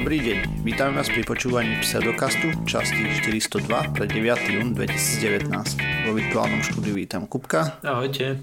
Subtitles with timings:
[0.00, 4.48] Dobrý deň, vítame vás pri počúvaní Pseudokastu, časti 402 pre 9.
[4.48, 5.52] jún 2019.
[6.08, 7.76] Vo virtuálnom štúdiu vítam Kupka.
[7.84, 8.40] Ahojte.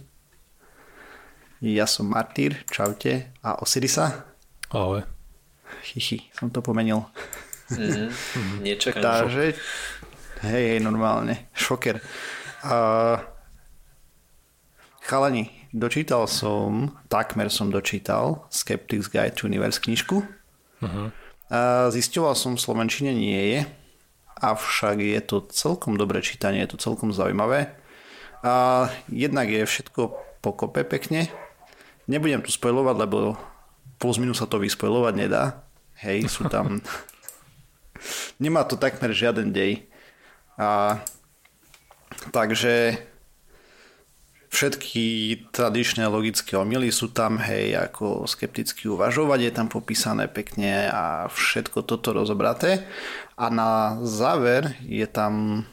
[1.66, 3.34] Ja som Martýr, čaute.
[3.42, 4.30] A Osirisa.
[4.70, 5.02] Ahoj.
[5.82, 7.10] Chichi, som to pomenil.
[7.74, 8.14] Mm,
[8.62, 9.02] nečakám.
[9.02, 9.58] Takže,
[10.46, 11.50] hej, hej, normálne.
[11.58, 12.06] Šoker.
[12.62, 13.18] Uh,
[15.02, 20.22] chalani, dočítal som, takmer som dočítal Skeptics Guide to Universe knižku.
[20.86, 21.10] Uh-huh.
[21.48, 23.60] A zisťoval som, v Slovenčine nie je,
[24.38, 27.74] avšak je to celkom dobré čítanie, je to celkom zaujímavé.
[28.44, 30.14] A jednak je všetko
[30.44, 31.32] pokope pekne.
[32.06, 33.40] Nebudem tu spojovať, lebo
[33.98, 35.66] plus minus sa to vyspojovať nedá.
[36.04, 36.80] Hej, sú tam...
[38.44, 39.90] Nemá to takmer žiaden dej.
[40.62, 41.02] A
[42.30, 43.02] takže
[44.48, 45.04] všetky
[45.52, 51.84] tradičné logické omily sú tam, hej, ako skepticky uvažovať je tam popísané pekne a všetko
[51.84, 52.88] toto rozobraté.
[53.36, 55.64] A na záver je tam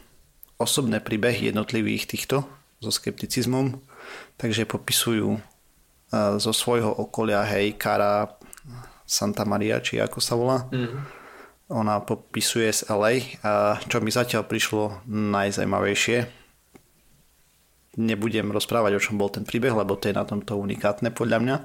[0.59, 2.47] osobné príbehy jednotlivých týchto
[2.83, 3.81] so skepticizmom,
[4.37, 5.41] takže popisujú
[6.15, 8.39] zo svojho okolia, hej, Kara
[9.03, 10.69] Santa Maria, či ako sa volá.
[10.71, 11.03] Mm-hmm.
[11.75, 13.41] Ona popisuje z LA,
[13.89, 16.44] čo mi zatiaľ prišlo najzajímavejšie,
[17.97, 21.57] nebudem rozprávať, o čom bol ten príbeh, lebo to je na tomto unikátne podľa mňa.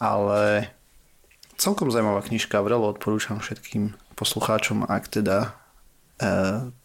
[0.00, 0.72] Ale
[1.60, 5.38] celkom zaujímavá knižka, vrelo odporúčam všetkým poslucháčom, ak teda
[6.20, 6.28] e,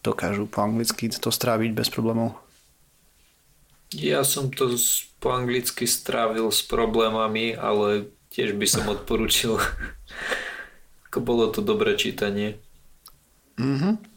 [0.04, 2.36] dokážu po anglicky to stráviť bez problémov.
[3.94, 4.74] Ja som to
[5.22, 9.56] po anglicky strávil s problémami, ale tiež by som odporúčil.
[11.08, 12.60] Ako bolo to dobré čítanie.
[13.56, 14.15] Mhm.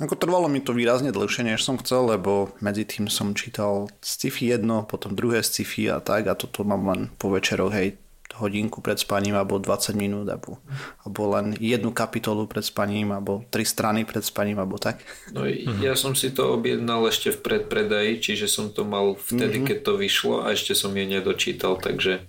[0.00, 4.56] Ako trvalo mi to výrazne dlhšie, než som chcel, lebo medzi tým som čítal sci-fi
[4.56, 8.00] jedno, potom druhé sci-fi a tak a toto mám len po večeroch, hej,
[8.40, 10.56] hodinku pred spaním alebo 20 minút alebo,
[11.04, 15.04] alebo len jednu kapitolu pred spaním alebo tri strany pred spaním alebo tak.
[15.36, 15.84] No mhm.
[15.84, 19.68] ja som si to objednal ešte v predpredaji, čiže som to mal vtedy, mm-hmm.
[19.68, 22.24] keď to vyšlo a ešte som je nedočítal, takže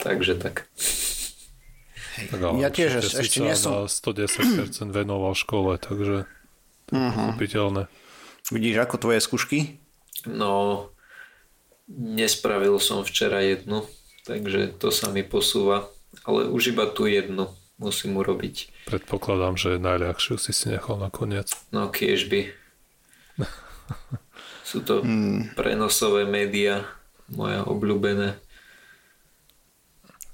[0.00, 0.66] takže tak.
[2.20, 3.88] Tak ja tiež ešte nie som...
[3.88, 6.28] 110% venoval škole, takže
[6.90, 7.34] Uh-huh.
[7.34, 7.86] Pochopiteľné.
[8.50, 9.78] Vidíš ako tvoje skúšky?
[10.26, 10.88] No,
[11.90, 13.86] nespravil som včera jednu,
[14.26, 15.86] takže to sa mi posúva.
[16.26, 17.46] Ale už iba tú jednu
[17.80, 18.68] musím urobiť.
[18.90, 21.48] Predpokladám, že najľahšiu si si nechal nakoniec.
[21.72, 22.50] No, kiež by.
[24.70, 25.56] Sú to hmm.
[25.56, 26.84] prenosové médiá,
[27.32, 28.36] moja obľúbené.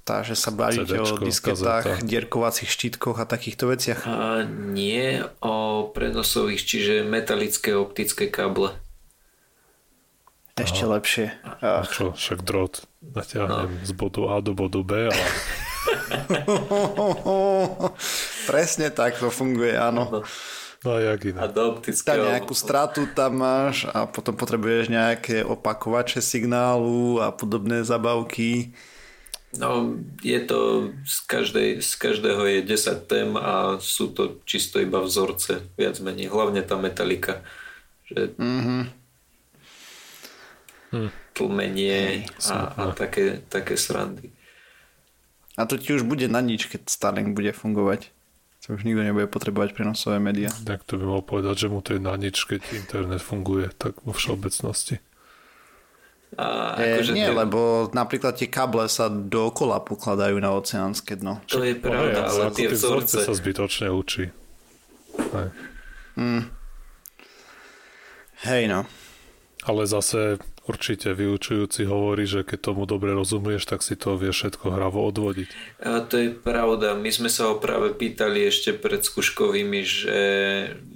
[0.06, 2.06] Takže sa bavíte o disketách, kazeta.
[2.06, 4.06] dierkovacích štítkoch a takýchto veciach?
[4.06, 8.70] A nie o prenosových, čiže metalické optické káble.
[10.54, 10.92] Ešte Aha.
[10.94, 11.26] lepšie.
[11.58, 13.82] A čo, však drôt natiahnem no.
[13.82, 15.24] z bodu A do bodu B, ale...
[18.50, 20.06] Presne tak to funguje, áno.
[20.06, 20.20] No.
[20.86, 21.38] No a jak iné.
[21.42, 22.30] A do optického...
[22.30, 28.70] nejakú stratu tam máš a potom potrebuješ nejaké opakovače signálu a podobné zabavky.
[29.56, 35.00] No, je to z, každej, z každého je 10 tém a sú to čisto iba
[35.00, 36.28] vzorce, viac menej.
[36.28, 37.40] Hlavne tá metalika,
[38.08, 38.82] že mm-hmm.
[41.32, 44.32] tlmenie a, a také, také srandy.
[45.56, 48.12] A to ti už bude na nič, keď Starlink bude fungovať.
[48.68, 50.50] To už nikto nebude potrebovať prenosové médiá.
[50.66, 54.02] Tak to by mal povedať, že mu to je na nič, keď internet funguje, tak
[54.02, 55.00] vo všeobecnosti.
[56.34, 61.38] A e, akože nie, lebo napríklad tie kable sa dookola pokladajú na oceánske dno.
[61.46, 63.22] To je pravda, ale, ale tie vzorce...
[63.22, 64.34] sa zbytočne učí.
[65.16, 65.48] Hej.
[66.18, 66.42] Mm.
[68.42, 68.80] Hej no.
[69.66, 74.74] Ale zase určite vyučujúci hovorí, že keď tomu dobre rozumieš, tak si to vie všetko
[74.74, 75.48] hravo odvodiť.
[75.82, 76.98] A to je pravda.
[76.98, 80.22] My sme sa ho práve pýtali ešte pred skúškovými, že,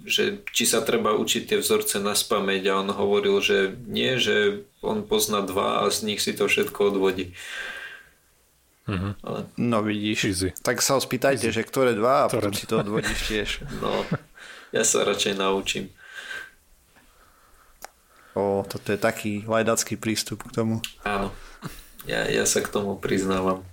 [0.06, 4.66] že či sa treba učiť tie vzorce na spameť a on hovoril, že nie, že
[4.80, 7.36] on pozná dva a z nich si to všetko odvodí.
[8.88, 9.12] Mm-hmm.
[9.22, 9.38] Ale...
[9.60, 10.18] No vidíš.
[10.24, 10.48] Easy.
[10.64, 11.62] Tak sa ho spýtajte, Easy.
[11.62, 12.50] že ktoré dva a ktoré...
[12.50, 13.50] potom si to odvodíš tiež.
[13.82, 14.02] No,
[14.74, 15.92] ja sa radšej naučím.
[18.34, 20.78] O, toto je taký lajdacký prístup k tomu.
[21.02, 21.34] Áno,
[22.06, 23.66] ja, ja sa k tomu priznávam.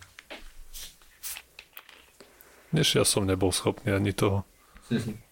[2.74, 4.44] Než ja som nebol schopný ani toho.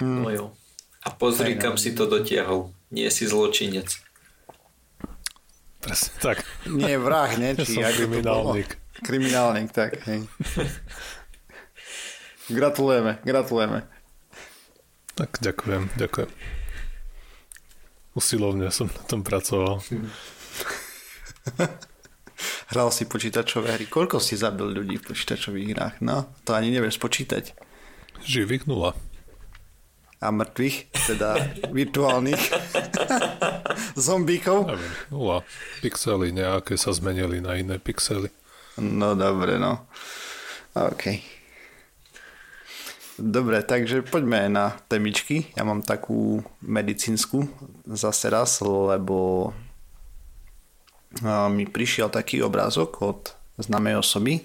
[0.00, 0.56] No jo.
[1.04, 2.72] A pozri, kam si to dotiahol.
[2.88, 4.00] Nie si zločinec.
[5.80, 6.44] Presne tak.
[6.68, 7.56] Nie vrah, nie?
[7.56, 8.76] Či ja som kriminálnik.
[9.00, 9.96] Kriminálnik, tak.
[10.04, 10.28] Hej.
[12.52, 13.88] gratulujeme, gratulujeme.
[15.16, 16.30] Tak ďakujem, ďakujem.
[18.12, 19.80] Usilovne som na tom pracoval.
[22.70, 23.86] Hral si počítačové hry.
[23.90, 25.96] Koľko si zabil ľudí v počítačových hrách?
[26.04, 27.52] No, to ani nevieš počítať.
[28.22, 28.94] Živých nula.
[30.20, 30.76] A mŕtvych,
[31.08, 31.40] teda
[31.80, 32.42] virtuálnych
[34.08, 34.68] zombíkov?
[34.68, 35.38] Neviem, nula.
[35.80, 38.28] Pixely nejaké sa zmenili na iné pixely.
[38.76, 39.88] No dobre, no.
[40.76, 41.20] OK.
[43.20, 45.52] Dobre, takže poďme na temičky.
[45.52, 47.44] Ja mám takú medicínsku
[47.84, 49.52] zase raz, lebo
[51.52, 53.20] mi prišiel taký obrázok od
[53.60, 54.40] známej osoby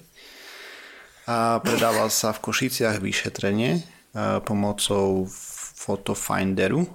[1.24, 3.86] a predával sa v Košiciach vyšetrenie
[4.44, 5.30] pomocou
[5.85, 6.89] Photofinderu,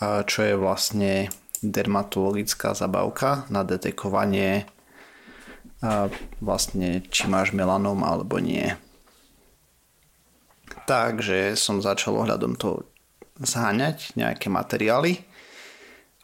[0.00, 1.26] čo je vlastne
[1.58, 4.70] dermatologická zabavka na detekovanie
[6.38, 8.78] vlastne či máš melanom alebo nie.
[10.86, 12.86] Takže som začal ohľadom toho
[13.38, 15.22] zháňať nejaké materiály.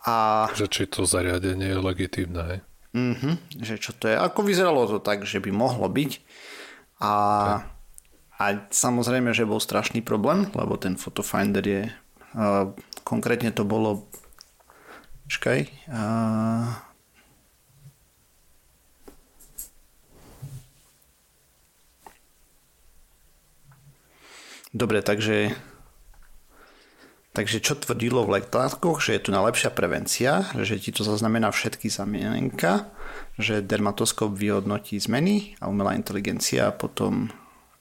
[0.07, 0.47] A...
[0.55, 2.61] Že či to zariadenie je legitímne, hej?
[2.95, 4.15] Uh-huh, že čo to je.
[4.15, 6.13] Ako vyzeralo to tak, že by mohlo byť.
[7.03, 7.15] A,
[8.39, 11.83] a samozrejme, že bol strašný problém, lebo ten Photofinder je...
[13.07, 14.11] Konkrétne to bolo...
[15.25, 15.71] Čakaj.
[15.89, 16.69] Uh,
[24.75, 25.55] Dobre, takže
[27.35, 31.91] Takže čo tvrdilo v letákoch, že je tu najlepšia prevencia, že ti to zaznamená všetky
[31.91, 32.95] zamienka,
[33.35, 37.35] že dermatoskop vyhodnotí zmeny a umelá inteligencia potom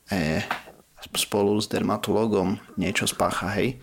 [0.09, 0.41] e,
[1.05, 3.77] spolu s dermatologom niečo spácha, hej.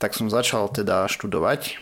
[0.00, 1.76] Tak som začal teda študovať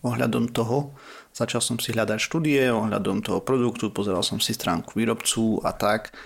[0.00, 0.96] ohľadom toho,
[1.36, 6.16] začal som si hľadať štúdie ohľadom toho produktu, pozeral som si stránku výrobcu a tak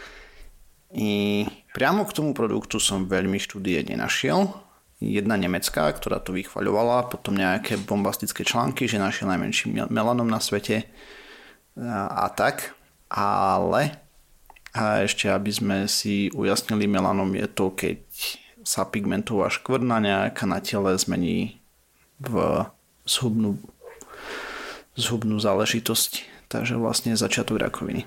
[0.94, 1.44] i
[1.76, 4.48] priamo k tomu produktu som veľmi štúdie nenašiel.
[4.98, 10.90] Jedna nemecká, ktorá to vychvaľovala, potom nejaké bombastické články, že našiel najmenší melanom na svete
[11.78, 12.74] a, a tak.
[13.12, 13.94] Ale
[14.74, 18.00] a ešte aby sme si ujasnili, melanom je to, keď
[18.68, 21.56] sa pigmentová škvrna nejaká na tele zmení
[22.20, 22.68] v
[23.08, 23.56] zhubnú,
[24.92, 26.36] zhubnú záležitosť.
[26.52, 28.04] Takže vlastne začiatok rakoviny.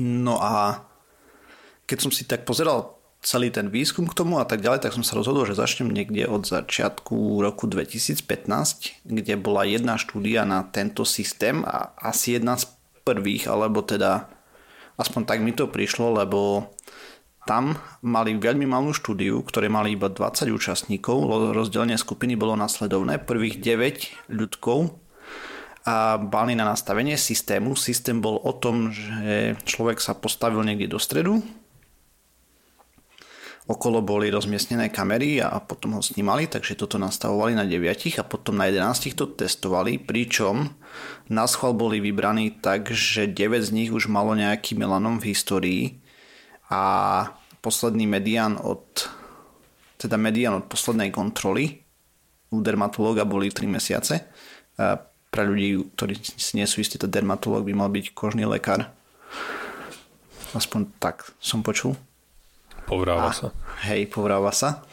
[0.00, 0.84] No a
[1.88, 5.04] keď som si tak pozeral celý ten výskum k tomu a tak ďalej, tak som
[5.04, 8.24] sa rozhodol, že začnem niekde od začiatku roku 2015,
[9.04, 12.68] kde bola jedna štúdia na tento systém a asi jedna z
[13.04, 14.28] prvých, alebo teda
[15.00, 16.72] aspoň tak mi to prišlo, lebo
[17.46, 21.22] tam mali veľmi malú štúdiu, ktoré mali iba 20 účastníkov,
[21.54, 23.22] rozdelenie skupiny bolo nasledovné.
[23.22, 24.98] Prvých 9 ľudkov
[25.86, 27.78] a báli na nastavenie systému.
[27.78, 31.38] Systém bol o tom, že človek sa postavil niekde do stredu,
[33.66, 38.58] okolo boli rozmiestnené kamery a potom ho snímali, takže toto nastavovali na 9 a potom
[38.58, 40.70] na 11 to testovali, pričom
[41.30, 45.82] na schvál boli vybraní tak, že 9 z nich už malo nejaký melanom v histórii
[46.70, 46.82] a
[47.62, 49.10] posledný medián od
[49.96, 51.80] teda medián od poslednej kontroly
[52.52, 54.28] u dermatológa boli 3 mesiace
[55.32, 58.92] pre ľudí, ktorí si nie sú istí, to dermatológ by mal byť kožný lekár.
[60.52, 61.96] Aspoň tak som počul.
[62.86, 63.48] Povráva a, sa.
[63.82, 64.86] Hej, povráva sa.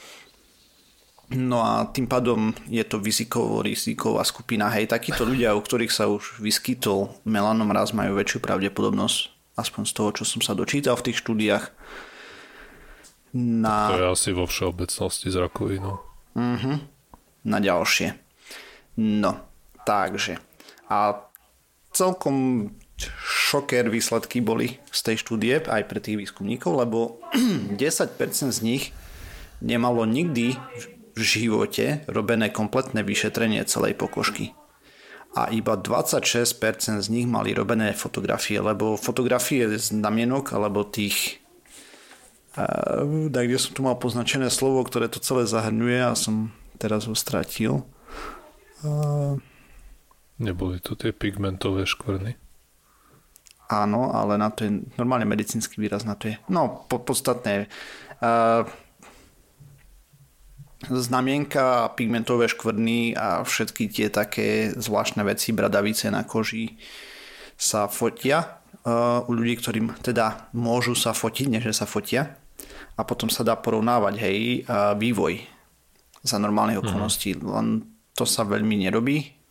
[1.32, 4.68] No a tým pádom je to vyzikovo riziková skupina.
[4.74, 9.94] Hej, takíto ľudia, u ktorých sa už vyskytol melanom raz, majú väčšiu pravdepodobnosť, aspoň z
[9.94, 11.66] toho, čo som sa dočítal v tých štúdiách.
[13.34, 13.90] Na...
[13.90, 16.02] To je asi vo všeobecnosti z rakovinou.
[16.38, 16.78] Uh-huh.
[17.46, 18.14] Na ďalšie.
[19.02, 20.40] No, Takže.
[20.88, 21.28] A
[21.92, 22.70] celkom
[23.20, 27.20] šoker výsledky boli z tej štúdie aj pre tých výskumníkov, lebo
[27.76, 28.16] 10%
[28.52, 28.96] z nich
[29.60, 30.56] nemalo nikdy
[31.14, 34.56] v živote robené kompletné vyšetrenie celej pokožky.
[35.34, 41.42] A iba 26% z nich mali robené fotografie, lebo fotografie znamienok alebo tých
[42.54, 47.18] uh, kde som tu mal poznačené slovo, ktoré to celé zahrňuje a som teraz ho
[47.18, 47.82] stratil.
[48.86, 49.42] Uh,
[50.38, 52.38] Neboli to tie pigmentové škvrny?
[53.74, 56.36] Áno, ale na to je normálne medicínsky výraz na to je.
[56.52, 57.72] No, po, podstatné.
[58.22, 58.68] Uh,
[60.90, 66.76] znamienka, pigmentové škvrny a všetky tie také zvláštne veci, bradavice na koži
[67.56, 72.36] sa fotia uh, u ľudí, ktorým teda môžu sa fotiť, než sa fotia.
[72.94, 75.42] A potom sa dá porovnávať, hej, uh, vývoj
[76.24, 76.84] za normálnych mhm.
[76.88, 77.30] okolností.
[77.36, 77.42] Mm.
[77.44, 77.68] Len
[78.14, 79.44] to sa veľmi nerobí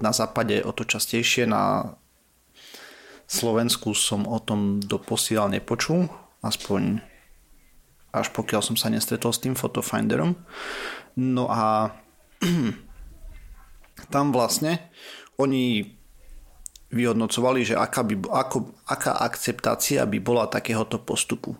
[0.00, 1.94] na západe o to častejšie, na
[3.30, 6.10] Slovensku som o tom doposiaľ nepočul,
[6.42, 7.02] aspoň
[8.10, 10.34] až pokiaľ som sa nestretol s tým fotofinderom.
[11.18, 11.94] No a
[14.14, 14.90] tam vlastne
[15.38, 15.86] oni
[16.90, 21.54] vyhodnocovali, že aká, by, ako, aká akceptácia by bola takéhoto postupu.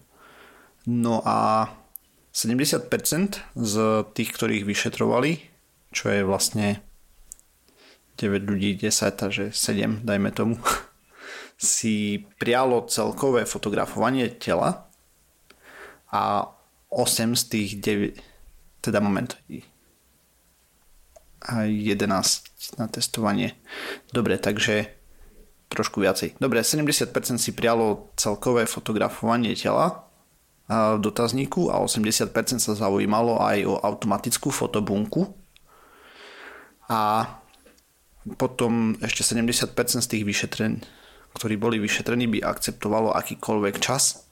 [0.90, 1.70] No a
[2.34, 2.90] 70%
[3.54, 3.74] z
[4.14, 5.32] tých, ktorých vyšetrovali,
[5.94, 6.82] čo je vlastne
[8.18, 10.58] 9 ľudí, 10, takže 7, dajme tomu,
[11.56, 14.89] si prialo celkové fotografovanie tela
[16.10, 16.50] a
[16.90, 18.18] 8 z tých 9,
[18.82, 19.38] teda moment,
[21.40, 23.56] a 11 na testovanie.
[24.12, 24.92] Dobre, takže
[25.70, 26.36] trošku viacej.
[26.36, 30.10] Dobre, 70% si prialo celkové fotografovanie tela
[30.70, 35.30] v dotazníku a 80% sa zaujímalo aj o automatickú fotobunku.
[36.90, 37.26] A
[38.36, 40.82] potom ešte 70% z tých vyšetrení,
[41.34, 44.29] ktorí boli vyšetrení, by akceptovalo akýkoľvek čas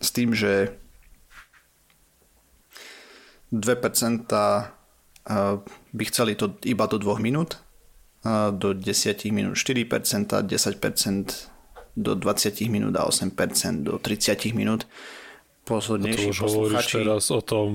[0.00, 0.74] s tým, že
[3.52, 4.26] 2%
[5.92, 7.60] by chceli to iba do 2 minút
[8.52, 11.48] do 10 minút 4%, 10%
[11.96, 14.86] do 20 minút a 8% do 30 minút.
[15.64, 17.68] Poslednejší to už hovoríš teraz o tom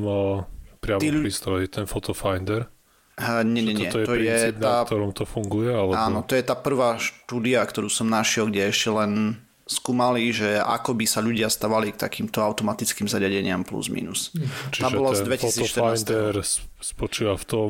[0.81, 1.09] priamo tí...
[1.09, 2.69] prístroji, ten Photofinder?
[3.15, 3.87] Uh, nie, nie, nie.
[3.87, 4.83] To je to princíp, je tá...
[4.83, 5.71] na ktorom to funguje?
[5.71, 5.95] Alebo...
[5.95, 10.93] Áno, to je tá prvá štúdia, ktorú som našiel, kde ešte len skúmali, že ako
[10.93, 14.29] by sa ľudia stavali k takýmto automatickým zariadeniam plus minus.
[14.69, 15.73] Čiže tá bola z 2014.
[15.73, 16.33] Photofinder
[16.77, 17.69] spočíva v tom,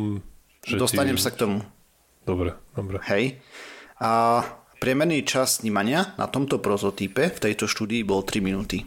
[0.67, 1.23] že Dostanem ti...
[1.23, 1.63] sa k tomu.
[2.27, 2.99] Dobre, dobre.
[3.07, 3.39] Hej.
[4.03, 4.43] A
[4.83, 8.83] priemerný čas snímania na tomto prototype v tejto štúdii bol 3 minúty.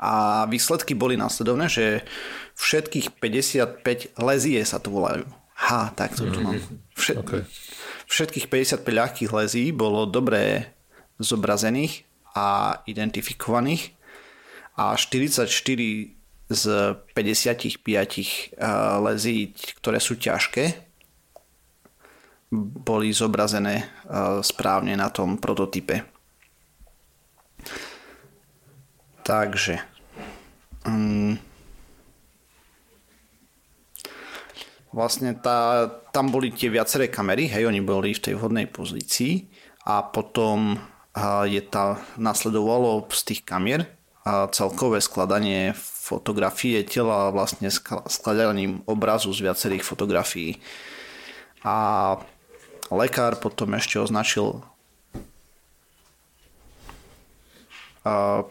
[0.00, 2.02] A výsledky boli následovné, že
[2.58, 5.22] všetkých 55 lezie sa to volajú.
[5.54, 6.58] Ha, tak to tu mám.
[6.98, 7.46] Všet, okay.
[8.10, 10.73] Všetkých 55 ľahkých lezí bolo dobre
[11.18, 12.04] zobrazených
[12.34, 13.94] a identifikovaných
[14.74, 15.46] a 44
[16.50, 16.64] z
[17.14, 17.78] 55
[19.00, 20.84] lezí, ktoré sú ťažké,
[22.84, 23.86] boli zobrazené e,
[24.44, 26.06] správne na tom prototype.
[29.24, 29.80] Takže
[30.86, 31.34] um,
[34.92, 39.48] vlastne tá, tam boli tie viaceré kamery, hej, oni boli v tej vhodnej pozícii
[39.88, 40.76] a potom
[41.46, 43.86] je tá, nasledovalo z tých kamier
[44.26, 47.70] uh, celkové skladanie fotografie tela vlastne
[48.10, 50.60] skladaním obrazu z viacerých fotografií.
[51.64, 52.18] A
[52.92, 54.60] lekár potom ešte označil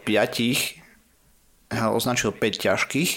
[0.02, 0.82] piatich,
[1.70, 3.10] označil 5 ťažkých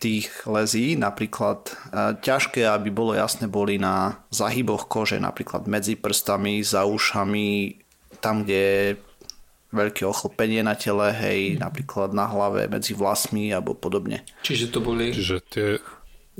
[0.00, 6.64] tých lezí, napríklad uh, ťažké, aby bolo jasné, boli na zahyboch kože, napríklad medzi prstami,
[6.64, 7.76] za ušami,
[8.24, 8.86] tam, kde je
[9.70, 14.26] veľké ochlpenie na tele, hej, napríklad na hlave, medzi vlasmi alebo podobne.
[14.42, 15.12] Čiže to boli...
[15.14, 15.66] Čiže tie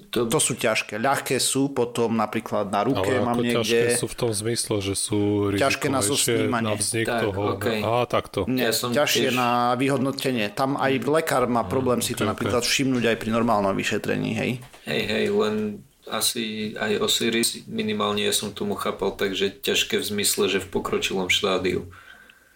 [0.09, 0.25] to...
[0.25, 0.97] to sú ťažké.
[0.97, 3.61] Ľahké sú potom napríklad na ruke Ale mám ako niekde.
[3.61, 5.21] ťažké sú v tom zmysle, že sú
[5.53, 6.73] ťažké na zosnímanie.
[6.73, 7.43] Na vznik tak, toho.
[7.61, 7.85] Okay.
[7.85, 8.49] Á, takto.
[8.49, 9.37] Nie, ja som ťažšie tiež...
[9.37, 10.49] na vyhodnotenie.
[10.57, 12.31] Tam aj lekár má problém mm, si to okay.
[12.33, 14.51] napríklad všimnúť aj pri normálnom vyšetrení, hej?
[14.89, 20.51] Hej, hej, len asi aj Osiris minimálne ja som tomu chápal, takže ťažké v zmysle,
[20.51, 21.87] že v pokročilom štádiu.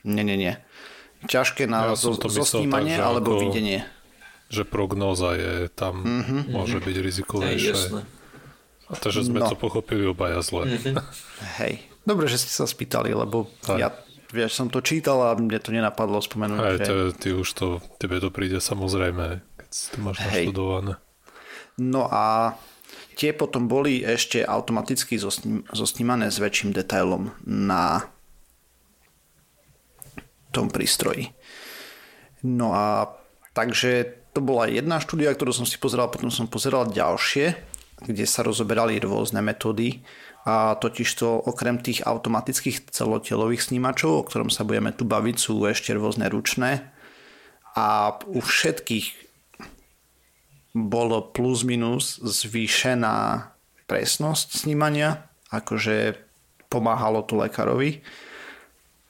[0.02, 0.54] Nie, nie, nie.
[1.24, 3.42] Ťažké na ja zo, zosnímanie tak, alebo ako...
[3.48, 3.88] videnie
[4.48, 6.40] že prognóza je tam, mm-hmm.
[6.52, 7.74] môže byť rizikovejšie.
[7.74, 8.04] Hey,
[8.88, 9.48] A takže sme no.
[9.48, 10.68] to pochopili obaja zle.
[10.68, 10.94] Mm-hmm.
[11.60, 13.80] Hej, dobre, že ste sa spýtali, lebo Aj.
[13.80, 13.88] ja
[14.34, 16.58] vieš, som to čítal a mne to nenapadlo spomenúť.
[16.58, 16.84] Aj, že...
[16.84, 20.50] ty, ty už to, tebe to príde samozrejme, keď si to máš Hej.
[20.50, 20.92] naštudované.
[21.78, 22.54] No a
[23.14, 25.18] tie potom boli ešte automaticky
[25.70, 28.10] zosnímané s väčším detailom na
[30.54, 31.34] tom prístroji.
[32.46, 33.10] No a
[33.54, 37.54] takže to bola jedna štúdia, ktorú som si pozeral, potom som pozeral ďalšie,
[38.02, 40.02] kde sa rozoberali rôzne metódy
[40.44, 45.94] a totižto okrem tých automatických celotelových snímačov, o ktorom sa budeme tu baviť, sú ešte
[45.94, 46.90] rôzne ručné.
[47.78, 49.24] A u všetkých
[50.74, 53.48] bolo plus minus zvýšená
[53.86, 56.18] presnosť snímania, akože
[56.66, 58.02] pomáhalo to lekárovi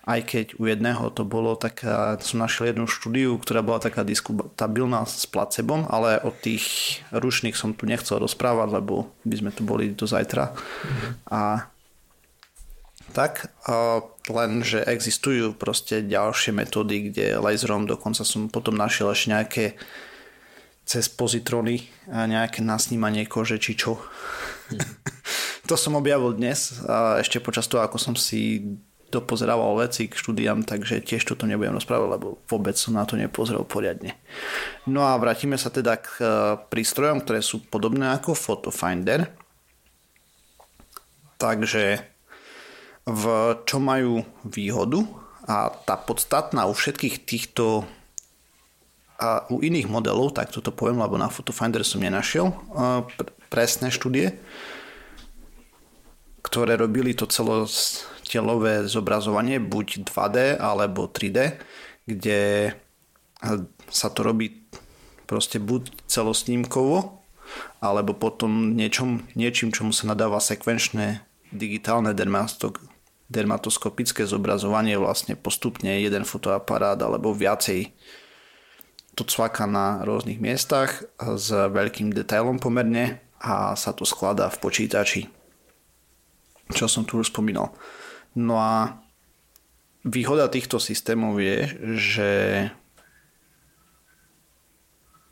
[0.04, 5.08] aj keď u jedného to bolo taká, som našiel jednu štúdiu, ktorá bola taká diskutabilná
[5.08, 9.96] s placebom, ale o tých ručných som tu nechcel rozprávať, lebo by sme tu boli
[9.96, 10.52] do zajtra.
[10.52, 11.12] Mm-hmm.
[11.32, 11.40] A
[13.16, 19.28] tak, a len, že existujú proste ďalšie metódy, kde laserom dokonca som potom našiel ešte
[19.32, 19.64] nejaké
[20.84, 23.96] cez pozitrony a nejaké nasnímanie kože či čo.
[24.68, 24.84] Mm.
[25.68, 28.60] to som objavil dnes a ešte počas toho, ako som si
[29.14, 33.62] dopozerával veci k štúdiam, takže tiež toto nebudem rozprávať, lebo vôbec som na to nepozrel
[33.62, 34.18] poriadne.
[34.90, 36.26] No a vrátime sa teda k e,
[36.66, 39.30] prístrojom, ktoré sú podobné ako Photo Finder.
[41.38, 42.02] Takže
[43.04, 43.24] v
[43.68, 45.04] čo majú výhodu
[45.44, 47.84] a tá podstatná u všetkých týchto
[49.14, 52.50] a u iných modelov, tak toto poviem, lebo na Photofinder som nenašiel
[53.46, 54.34] presné štúdie,
[56.42, 57.30] ktoré robili to
[58.24, 61.60] celostelové zobrazovanie, buď 2D alebo 3D,
[62.08, 62.72] kde
[63.92, 64.64] sa to robí
[65.28, 67.20] proste buď celosnímkovo,
[67.84, 71.20] alebo potom niečom, niečím, čomu sa nadáva sekvenčné
[71.52, 72.16] digitálne
[73.28, 77.92] dermatoskopické zobrazovanie vlastne postupne jeden fotoaparát alebo viacej
[79.14, 85.28] to cvaka na rôznych miestach s veľkým detailom pomerne a sa to skladá v počítači.
[86.72, 87.70] Čo som tu už spomínal.
[88.34, 88.98] No a
[90.02, 91.58] výhoda týchto systémov je,
[91.98, 92.30] že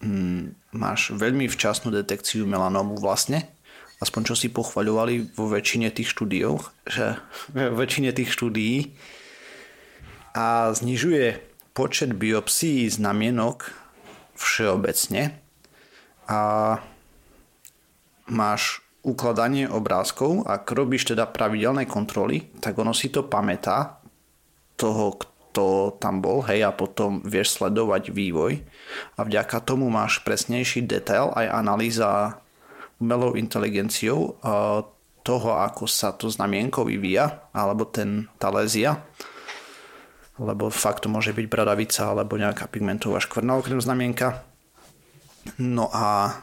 [0.03, 3.51] hm, máš veľmi včasnú detekciu melanómu vlastne,
[4.03, 7.19] aspoň čo si pochvaľovali vo väčšine tých štúdiách, že
[7.55, 8.95] vo väčšine tých štúdií.
[10.33, 11.45] A znižuje
[11.77, 13.69] počet biopsií znamienok
[14.33, 15.37] všeobecne.
[16.29, 16.41] A
[18.27, 23.99] máš ukladanie obrázkov, ak robíš teda pravidelné kontroly, tak ono si to pamätá
[24.79, 28.63] toho, kto tam bol, hej, a potom vieš sledovať vývoj
[29.19, 32.39] a vďaka tomu máš presnejší detail aj analýza
[33.03, 34.39] umelou inteligenciou
[35.23, 39.03] toho, ako sa to znamienko vyvíja, alebo ten, tá lézia
[40.41, 44.43] lebo fakt to môže byť bradavica alebo nejaká pigmentová škvrna okrem znamienka.
[45.61, 46.41] No a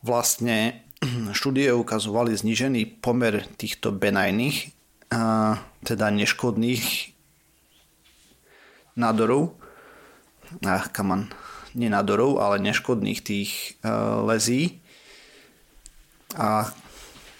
[0.00, 0.87] vlastne
[1.30, 4.74] štúdie ukazovali znížený pomer týchto benajných,
[5.82, 7.14] teda neškodných
[8.98, 9.54] nádorov,
[10.66, 11.30] ach, kaman,
[11.78, 14.82] nie nádorov, ale neškodných tých uh, lezí
[16.34, 16.74] a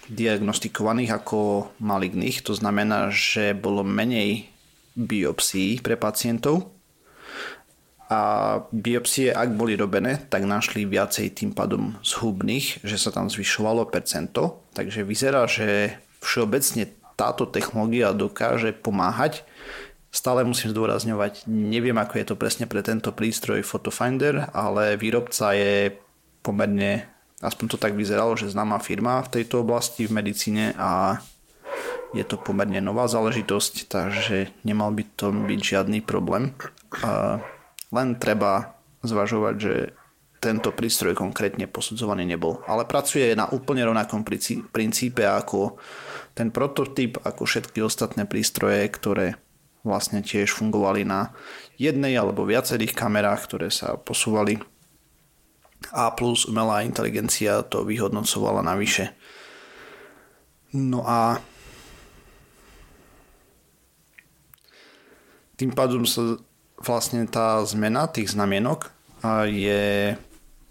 [0.09, 2.41] diagnostikovaných ako maligných.
[2.47, 4.49] To znamená, že bolo menej
[4.97, 6.73] biopsií pre pacientov
[8.09, 8.21] a
[8.73, 14.65] biopsie, ak boli robené, tak našli viacej tým pádom zhubných, že sa tam zvyšovalo percento,
[14.73, 15.93] takže vyzerá, že
[16.25, 19.45] všeobecne táto technológia dokáže pomáhať.
[20.09, 25.93] Stále musím zdôrazňovať, neviem ako je to presne pre tento prístroj Photofinder, ale výrobca je
[26.41, 27.05] pomerne,
[27.45, 31.21] aspoň to tak vyzeralo, že známa firma v tejto oblasti v medicíne a
[32.17, 36.57] je to pomerne nová záležitosť, takže nemal by to byť žiadny problém.
[37.05, 37.37] A
[37.89, 39.75] len treba zvažovať, že
[40.39, 42.63] tento prístroj konkrétne posudzovaný nebol.
[42.63, 44.23] Ale pracuje na úplne rovnakom
[44.71, 45.75] princípe ako
[46.31, 49.35] ten prototyp, ako všetky ostatné prístroje, ktoré
[49.83, 51.35] vlastne tiež fungovali na
[51.75, 54.59] jednej alebo viacerých kamerách, ktoré sa posúvali
[55.95, 59.15] a plus umelá inteligencia to vyhodnocovala navyše.
[60.75, 61.39] No a
[65.59, 66.39] Tým pádom sa
[66.79, 68.91] vlastne tá zmena tých znamienok
[69.47, 70.15] je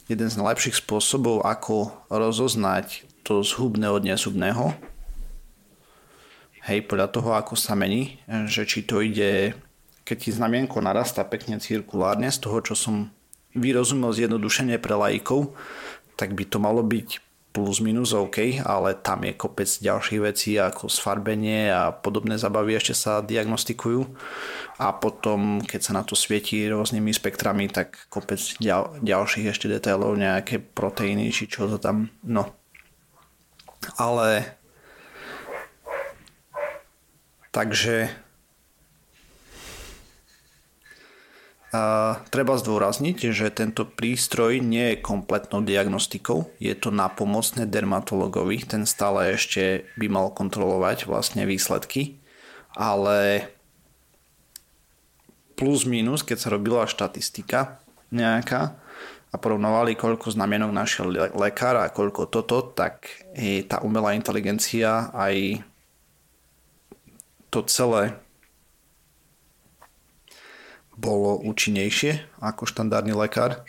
[0.09, 4.73] jeden z najlepších spôsobov, ako rozoznať to zhubné od nezhubného.
[6.65, 9.53] Hej, podľa toho, ako sa mení, že či to ide,
[10.05, 13.13] keď ti znamienko narastá pekne cirkulárne, z toho, čo som
[13.53, 15.53] vyrozumel zjednodušenie pre laikov,
[16.17, 20.87] tak by to malo byť plus minus OK, ale tam je kopec ďalších vecí ako
[20.87, 24.05] sfarbenie a podobné zabavy ešte sa diagnostikujú
[24.79, 30.15] a potom keď sa na to svieti rôznymi spektrami, tak kopec ďal, ďalších ešte detailov,
[30.15, 32.53] nejaké proteíny či čo to tam, no.
[33.97, 34.45] Ale
[37.51, 38.28] takže
[41.69, 48.89] A treba zdôrazniť, že tento prístroj nie je kompletnou diagnostikou, je to napomocné dermatologovi, ten
[48.89, 52.17] stále ešte by mal kontrolovať vlastne výsledky,
[52.73, 53.53] ale
[55.61, 57.85] plus minus, keď sa robila štatistika
[58.17, 58.81] nejaká
[59.29, 63.29] a porovnovali, koľko znamienok našiel lekár a koľko toto, tak
[63.69, 65.61] tá umelá inteligencia aj
[67.53, 68.17] to celé
[70.99, 73.63] bolo účinnejšie ako štandardný lekár.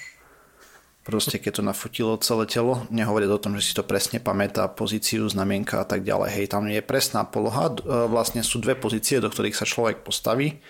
[1.06, 5.26] Proste keď to nafotilo celé telo, nehovorí o tom, že si to presne pamätá, pozíciu,
[5.26, 6.30] znamienka a tak ďalej.
[6.30, 7.74] Hej, tam je presná poloha.
[7.74, 10.62] E, vlastne sú dve pozície, do ktorých sa človek postaví.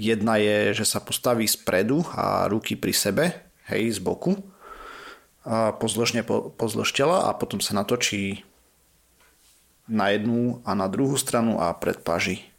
[0.00, 3.24] Jedna je, že sa postaví spredu a ruky pri sebe,
[3.68, 4.40] hej, z boku.
[5.44, 8.48] A pozdĺžne po, pozdĺž tela a potom sa natočí
[9.86, 12.55] na jednu a na druhú stranu a pred paži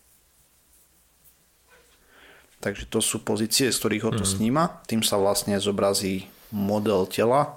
[2.58, 4.32] Takže to sú pozície, z ktorých ho to mm.
[4.34, 4.64] sníma.
[4.90, 7.54] Tým sa vlastne zobrazí model tela.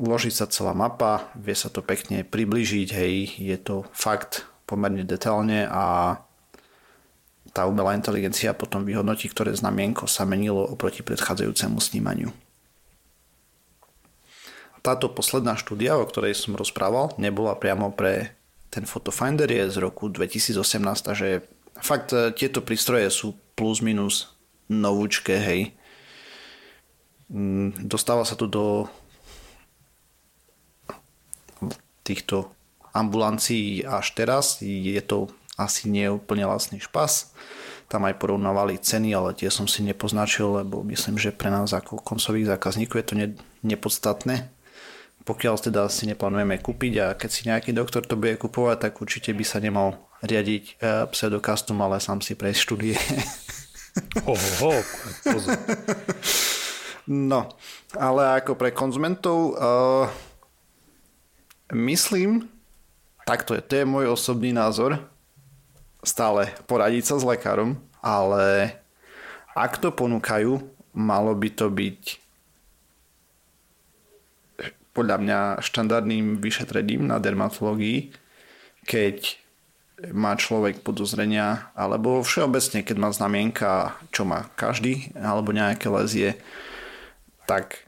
[0.00, 5.68] Uloží sa celá mapa, vie sa to pekne približiť, hej, je to fakt pomerne detailne
[5.68, 6.16] a
[7.52, 12.32] tá umelá inteligencia potom vyhodnotí, ktoré znamienko sa menilo oproti predchádzajúcemu snímaniu.
[14.80, 18.34] Táto posledná štúdia, o ktorej som rozprával, nebola priamo pre
[18.72, 20.58] ten Photofinder, je z roku 2018,
[21.04, 21.44] takže
[21.82, 24.32] fakt e, tieto prístroje sú plus minus
[24.70, 25.74] novúčke, hej.
[27.28, 28.86] Mm, dostáva sa tu do
[32.06, 32.54] týchto
[32.94, 34.62] ambulancií až teraz.
[34.62, 37.34] Je to asi nie úplne lacný špas.
[37.90, 42.00] Tam aj porovnávali ceny, ale tie som si nepoznačil, lebo myslím, že pre nás ako
[42.00, 43.26] koncových zákazníkov je to ne,
[43.60, 44.48] nepodstatné
[45.22, 49.30] pokiaľ teda si neplánujeme kúpiť a keď si nejaký doktor to bude kupovať, tak určite
[49.30, 52.96] by sa nemal riadiť uh, pseudokastom, ale sám si prejsť štúdie.
[54.26, 55.38] ho, ho, ho,
[57.10, 57.50] No,
[57.98, 60.06] ale ako pre konzumentov uh,
[61.74, 62.46] myslím,
[63.26, 65.02] takto je, to je môj osobný názor,
[66.06, 68.78] stále poradiť sa s lekárom, ale
[69.58, 70.62] ak to ponúkajú,
[70.94, 72.22] malo by to byť
[74.92, 78.12] podľa mňa štandardným vyšetrením na dermatológii,
[78.84, 79.41] keď
[80.10, 86.34] má človek podozrenia, alebo všeobecne, keď má znamienka, čo má každý, alebo nejaké lezie,
[87.46, 87.86] tak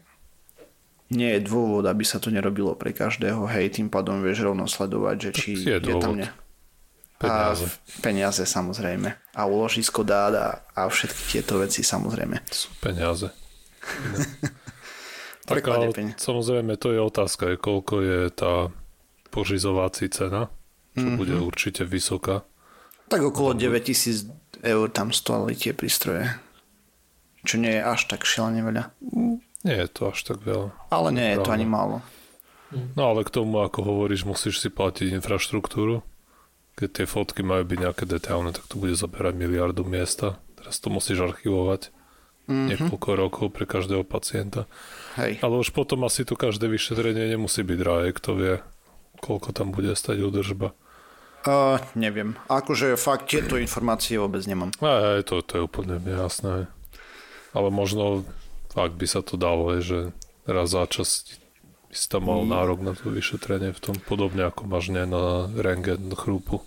[1.11, 3.50] nie je dôvod, aby sa to nerobilo pre každého.
[3.50, 6.31] Hej, tým pádom vieš rovno sledovať, že či je, je tam ne...
[7.14, 7.70] Peniaze.
[7.70, 9.09] A peniaze samozrejme.
[9.38, 12.42] A uložisko dát a, a všetky tieto veci samozrejme.
[12.50, 13.31] Sú peniaze.
[15.44, 18.72] Tak ale samozrejme to je otázka, je, koľko je tá
[19.29, 20.48] požizovací cena,
[20.95, 21.19] čo mm-hmm.
[21.19, 22.47] bude určite vysoká.
[23.11, 26.33] Tak okolo 9000 eur tam stali tie prístroje.
[27.45, 28.85] Čo nie je až tak šialene veľa.
[29.65, 30.73] Nie je to až tak veľa.
[30.89, 32.01] Ale nie je to ani málo.
[32.97, 36.03] No ale k tomu, ako hovoríš, musíš si platiť infraštruktúru.
[36.75, 40.43] Keď tie fotky majú byť nejaké detailné, tak to bude zaberať miliardu miesta.
[40.59, 41.95] Teraz to musíš archivovať
[42.49, 42.67] mm-hmm.
[42.75, 44.67] niekoľko rokov pre každého pacienta.
[45.15, 45.39] Hej.
[45.41, 48.55] Ale už potom asi to každé vyšetrenie nemusí byť drahé, kto vie,
[49.23, 50.75] koľko tam bude stať údržba.
[51.45, 52.41] Uh, neviem.
[52.49, 54.73] Akože fakt tieto informácie vôbec nemám.
[54.81, 56.73] Aj, aj to, to je úplne jasné.
[57.53, 58.25] Ale možno,
[58.73, 60.17] ak by sa to dalo, že
[60.49, 61.37] raz za čas
[61.93, 62.51] by si tam mal mm.
[62.51, 66.65] nárok na to vyšetrenie v tom podobne ako máš nie na rengen chrúpu.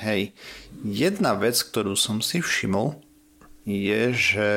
[0.00, 0.32] Hej,
[0.80, 3.00] jedna vec, ktorú som si všimol,
[3.68, 4.48] je, že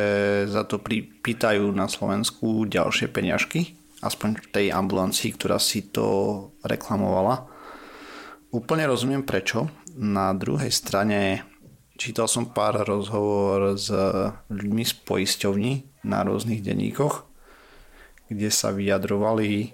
[0.48, 0.80] za to
[1.24, 7.52] pýtajú na Slovensku ďalšie peňažky, aspoň v tej ambulancii, ktorá si to reklamovala.
[8.54, 9.66] Úplne rozumiem prečo.
[9.98, 11.42] Na druhej strane
[11.98, 13.90] čítal som pár rozhovor s
[14.54, 15.72] ľuďmi z poisťovní
[16.06, 17.26] na rôznych denníkoch,
[18.30, 19.74] kde sa vyjadrovali,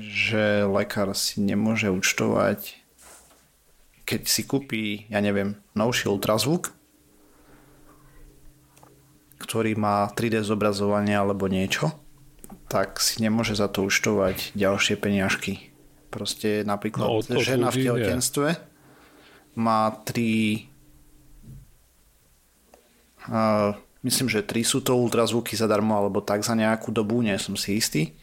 [0.00, 2.72] že lekár si nemôže účtovať,
[4.08, 6.72] keď si kúpi, ja neviem, novší ultrazvuk,
[9.44, 11.92] ktorý má 3D zobrazovanie alebo niečo,
[12.72, 15.73] tak si nemôže za to účtovať ďalšie peniažky.
[16.14, 18.54] Proste napríklad no, žena v tehotenstve
[19.58, 20.70] má 3
[23.30, 23.74] uh,
[24.04, 27.80] myslím, že 3 sú to ultrazvuky zadarmo alebo tak za nejakú dobu, nie som si
[27.80, 28.14] istý.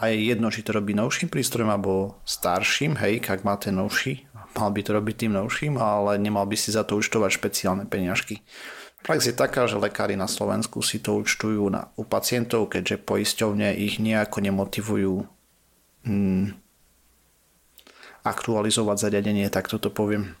[0.00, 4.26] A je jedno, či to robí novším prístrojom alebo starším, hej, ak má ten novší,
[4.58, 8.42] mal by to robiť tým novším, ale nemal by si za to účtovať špeciálne peniažky.
[9.04, 13.76] Prax je taká, že lekári na Slovensku si to účtujú na, u pacientov, keďže poisťovne
[13.76, 15.14] ich nejako nemotivujú
[16.08, 16.44] hmm,
[18.24, 20.34] aktualizovať zariadenie, tak toto poviem.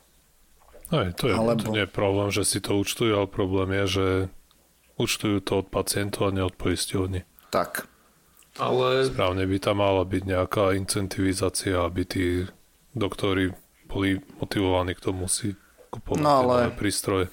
[0.88, 1.60] Aj, to, je, Alebo...
[1.60, 4.06] to nie je problém, že si to účtujú, ale problém je, že
[4.96, 7.24] účtujú to od pacientov a nie od poisťovny.
[7.52, 7.88] Tak.
[8.56, 9.10] Ale...
[9.10, 12.26] Správne by tam mala byť nejaká incentivizácia, aby tí
[12.94, 13.50] doktori
[13.90, 15.58] boli motivovaní k tomu si
[15.90, 16.70] kupovať no, ale...
[16.74, 17.28] prístroje.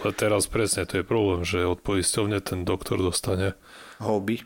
[0.00, 3.58] Ale teraz presne to je problém, že od poisťovne ten doktor dostane
[4.00, 4.40] hobby.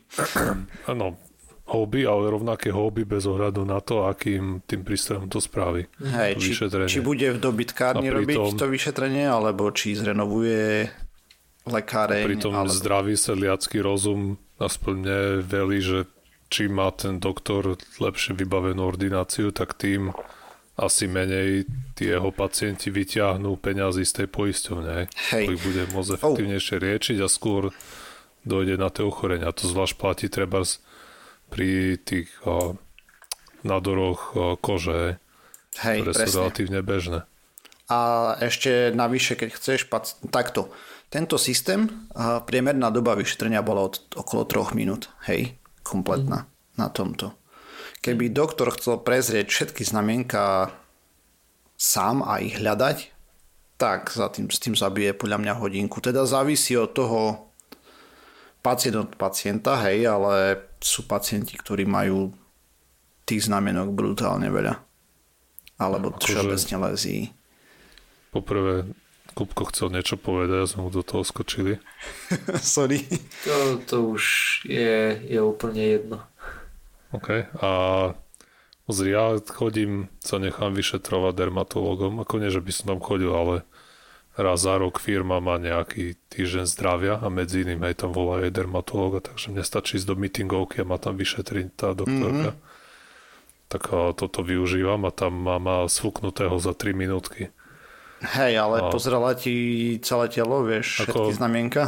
[0.91, 1.21] Áno,
[1.65, 5.89] hobby, ale rovnaké hobby bez ohľadu na to, akým tým prístrojom to spraví.
[6.01, 10.93] Hej, to či, či bude v dobytkárni pritom, robiť to vyšetrenie, alebo či zrenovuje
[11.65, 12.25] lekáreň.
[12.29, 12.69] Pritom alebo...
[12.69, 16.05] zdravý sedliacký rozum aspoň mne velí, že
[16.53, 20.13] či má ten doktor lepšie vybavenú ordináciu, tak tým
[20.75, 25.45] asi menej tí jeho pacienti vyťahnú peniazy z tej poisťovne, Hej.
[25.55, 27.71] ich bude môcť efektívnejšie riečiť a skôr
[28.43, 29.55] dojde na tie ochorenia.
[29.55, 30.67] To zvlášť platí treba
[31.55, 32.75] pri tých o,
[33.63, 35.23] nádoroch o, kože,
[35.79, 36.27] Hej, ktoré presne.
[36.27, 37.19] sú relatívne bežné.
[37.87, 38.01] A
[38.43, 40.75] ešte navyše, keď chceš pac- takto.
[41.15, 45.55] Tento systém, a priemerná doba vyšetrenia bola od okolo 3 minút, hej,
[45.87, 46.49] kompletná mm.
[46.75, 47.39] na tomto.
[48.03, 50.75] Keby doktor chcel prezrieť všetky znamienka
[51.79, 53.15] sám a ich hľadať,
[53.79, 56.03] tak za tým, s tým zabije podľa mňa hodinku.
[56.03, 57.51] Teda závisí od toho
[58.65, 62.33] pacient od pacienta, hej, ale sú pacienti, ktorí majú
[63.29, 64.81] tých znamienok brutálne veľa.
[65.77, 67.29] Alebo no, všeobecne lezí.
[68.33, 68.89] Poprvé,
[69.37, 71.77] Kupko chcel niečo povedať a sme mu do toho skočili.
[72.65, 73.05] Sorry.
[73.45, 74.25] To, to už
[74.65, 76.19] je, je úplne jedno.
[77.13, 77.53] OK.
[77.61, 77.71] A
[78.85, 83.65] Pozri, ja chodím, sa nechám vyšetrovať dermatologom, ako nie, že by som tam chodil, ale
[84.35, 88.51] raz za rok firma má nejaký týždeň zdravia a medzi iným aj tam volá aj
[88.51, 92.59] dermatológa, takže mne stačí ísť do meetingovky a má tam vyšetriť tá doktorka.
[92.59, 92.73] Mm-hmm.
[93.71, 93.83] Tak
[94.19, 97.51] toto využívam a tam má, má sfúknutého za 3 minútky.
[98.23, 98.91] Hej, ale a...
[98.91, 99.55] pozrela ti
[100.03, 101.31] celé telo, vieš, ako...
[101.31, 101.83] všetky znamienka?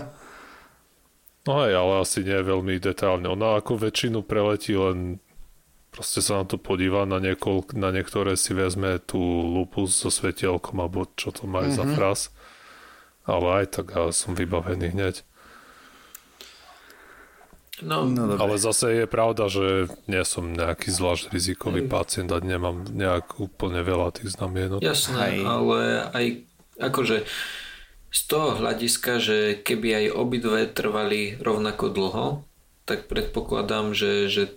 [1.46, 3.30] No hej, ale asi nie veľmi detálne.
[3.30, 5.22] Ona ako väčšinu preletí len
[5.94, 10.76] proste sa na to podíva, na, niekoľ, na niektoré si vezme tú lupu so svetielkom
[10.76, 11.72] alebo čo to má mm-hmm.
[11.72, 11.94] za mhm.
[13.26, 15.26] Ale aj tak ja som vybavený hneď.
[17.84, 21.90] No, no ale zase je pravda, že nie som nejaký zvlášť rizikový Hej.
[21.92, 24.80] pacient a nemám nejak úplne veľa tých znamienok.
[24.80, 25.38] Jasné, Hej.
[25.44, 26.26] ale aj
[26.80, 27.28] akože
[28.08, 32.26] z toho hľadiska, že keby aj obidve trvali rovnako dlho,
[32.88, 34.56] tak predpokladám, že, že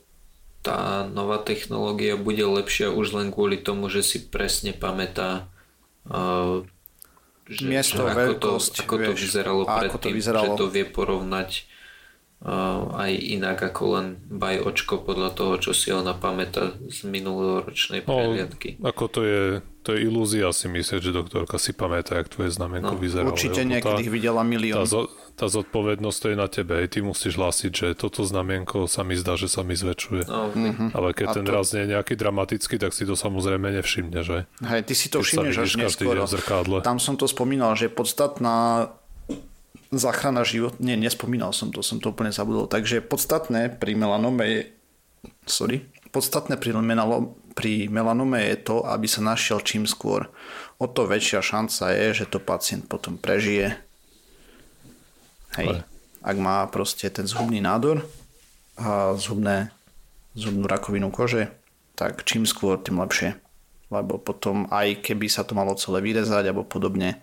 [0.64, 5.52] tá nová technológia bude lepšia už len kvôli tomu, že si presne pamätá
[6.08, 6.64] uh,
[7.50, 10.46] že, Miesto, že ako, to, ako vieš, to vyzeralo predtým, to vyzeralo.
[10.46, 11.50] že to vie porovnať
[12.46, 18.06] uh, aj inak ako len baj očko podľa toho, čo si ona pamätá z minuloročnej
[18.06, 18.78] prehliadky.
[18.78, 19.42] No, ako to je
[19.90, 23.34] to je ilúzia si myslieť, že doktorka si pamätá, jak tvoje znamenko no, vyzeralo.
[23.34, 24.86] Určite niekedy ich videla milión.
[24.86, 26.78] Tá, tá zodpovednosť to je na tebe.
[26.86, 30.30] Ty musíš hlásiť, že toto znamienko sa mi zdá, že sa mi zväčšuje.
[30.30, 30.90] No, mm-hmm.
[30.94, 31.52] Ale keď A ten to...
[31.58, 34.46] raz nie je nejaký dramatický, tak si to samozrejme nevšimne, že?
[34.62, 36.22] Hej, ty si to všimneš až neskôr.
[36.86, 38.94] Tam som to spomínal, že podstatná
[39.90, 40.78] záchrana život...
[40.78, 42.70] Nie, nespomínal som to, som to úplne zabudol.
[42.70, 44.60] Takže podstatné pri melanome je...
[45.50, 45.82] Sorry.
[46.14, 50.32] Podstatné pri melanome pri melanome je to, aby sa našiel čím skôr.
[50.80, 53.76] O to väčšia šanca je, že to pacient potom prežije.
[55.60, 55.84] Hej.
[56.24, 58.08] Ak má proste ten zhubný nádor
[58.80, 59.76] a zhubné,
[60.40, 61.52] zhubnú rakovinu kože,
[62.00, 63.36] tak čím skôr, tým lepšie.
[63.92, 67.20] Lebo potom aj keby sa to malo celé vyrezať alebo podobne,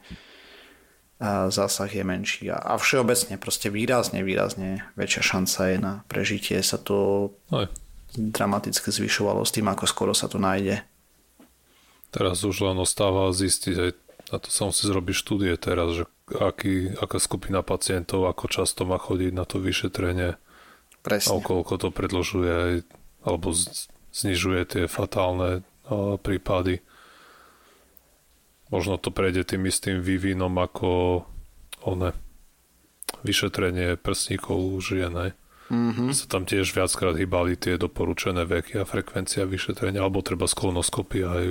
[1.48, 2.52] zásah je menší.
[2.52, 7.72] A všeobecne proste výrazne, výrazne väčšia šanca je na prežitie sa to aj
[8.14, 10.84] dramaticky zvyšovalo s tým, ako skoro sa to nájde.
[12.14, 13.90] Teraz už len ostáva zistiť, aj
[14.32, 18.98] na to sa musí zrobiť štúdie teraz, že aký, aká skupina pacientov, ako často má
[18.98, 20.34] chodiť na to vyšetrenie
[21.06, 21.30] Presne.
[21.30, 22.82] a koľko to predlžuje
[23.22, 23.54] alebo
[24.10, 26.82] znižuje tie fatálne a, prípady.
[28.74, 31.22] Možno to prejde tým istým vývinom ako
[31.86, 32.10] one
[33.22, 35.14] vyšetrenie prsníkov u žien.
[35.66, 36.14] Mm-hmm.
[36.14, 41.44] Sa tam tiež viackrát hýbali tie doporučené veky a frekvencia vyšetrenia, alebo treba sklonoskopy aj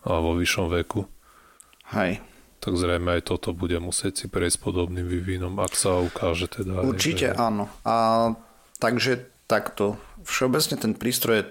[0.00, 1.04] a vo vyššom veku.
[1.92, 2.24] Hej.
[2.60, 6.84] Tak zrejme aj toto bude musieť si prejsť podobným vývinom, ak sa ukáže teda.
[6.84, 7.36] Určite že...
[7.36, 7.72] áno.
[7.84, 8.28] A
[8.80, 9.96] takže takto.
[10.24, 11.44] Všeobecne ten prístroj je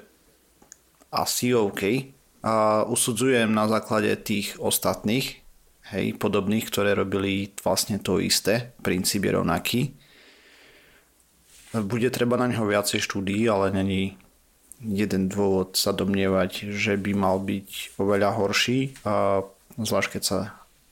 [1.10, 2.14] asi OK.
[2.46, 5.44] A usudzujem na základe tých ostatných,
[5.92, 8.72] hej, podobných, ktoré robili vlastne to isté.
[8.80, 9.99] Princíp je rovnaký
[11.74, 14.18] bude treba na neho viacej štúdií, ale není
[14.80, 19.44] jeden dôvod sa domnievať, že by mal byť oveľa horší, a
[19.76, 20.40] zvlášť keď sa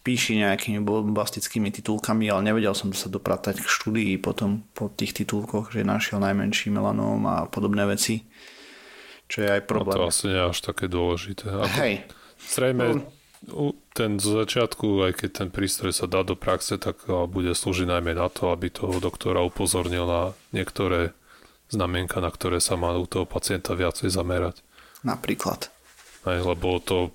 [0.04, 5.76] píši nejakými bombastickými titulkami, ale nevedel som sa dopratať k štúdii potom po tých titulkoch,
[5.76, 8.24] že našiel najmenší melanóm a podobné veci,
[9.28, 10.00] čo je aj problém.
[10.00, 11.52] No to asi nie až také dôležité.
[11.52, 12.08] Ako, Hej.
[12.40, 13.17] Zrejme no
[13.94, 18.18] ten z začiatku, aj keď ten prístroj sa dá do praxe, tak bude slúžiť najmä
[18.18, 21.14] na to, aby toho doktora upozornil na niektoré
[21.70, 24.64] znamienka, na ktoré sa má u toho pacienta viacej zamerať.
[25.06, 25.70] Napríklad.
[26.26, 27.14] Aj, lebo to,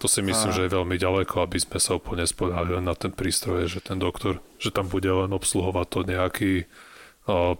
[0.00, 0.56] to si myslím, a...
[0.56, 4.40] že je veľmi ďaleko, aby sme sa úplne spodali na ten prístroj, že ten doktor,
[4.56, 6.52] že tam bude len obsluhovať to nejaký
[7.28, 7.54] uh,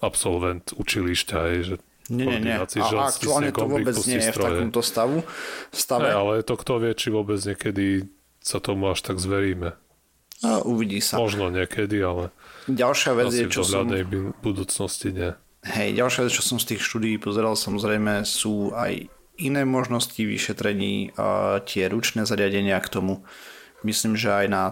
[0.00, 1.76] absolvent učilišťa, aj, že
[2.12, 2.56] nie, nie, nie.
[2.60, 5.24] A aktuálne to vôbec nie je v takomto stavu.
[5.72, 6.12] Stave.
[6.12, 8.08] Ne, ale to kto vie, či vôbec niekedy
[8.44, 9.72] sa tomu až tak zveríme.
[10.44, 11.16] A uvidí sa.
[11.16, 12.28] Možno niekedy, ale
[12.68, 13.88] ďalšia vec je, čo som...
[13.88, 15.32] v budúcnosti nie.
[15.64, 19.08] Hej, ďalšia vec, čo som z tých štúdií pozeral, samozrejme sú aj
[19.40, 23.24] iné možnosti vyšetrení a tie ručné zariadenia k tomu.
[23.80, 24.64] Myslím, že aj na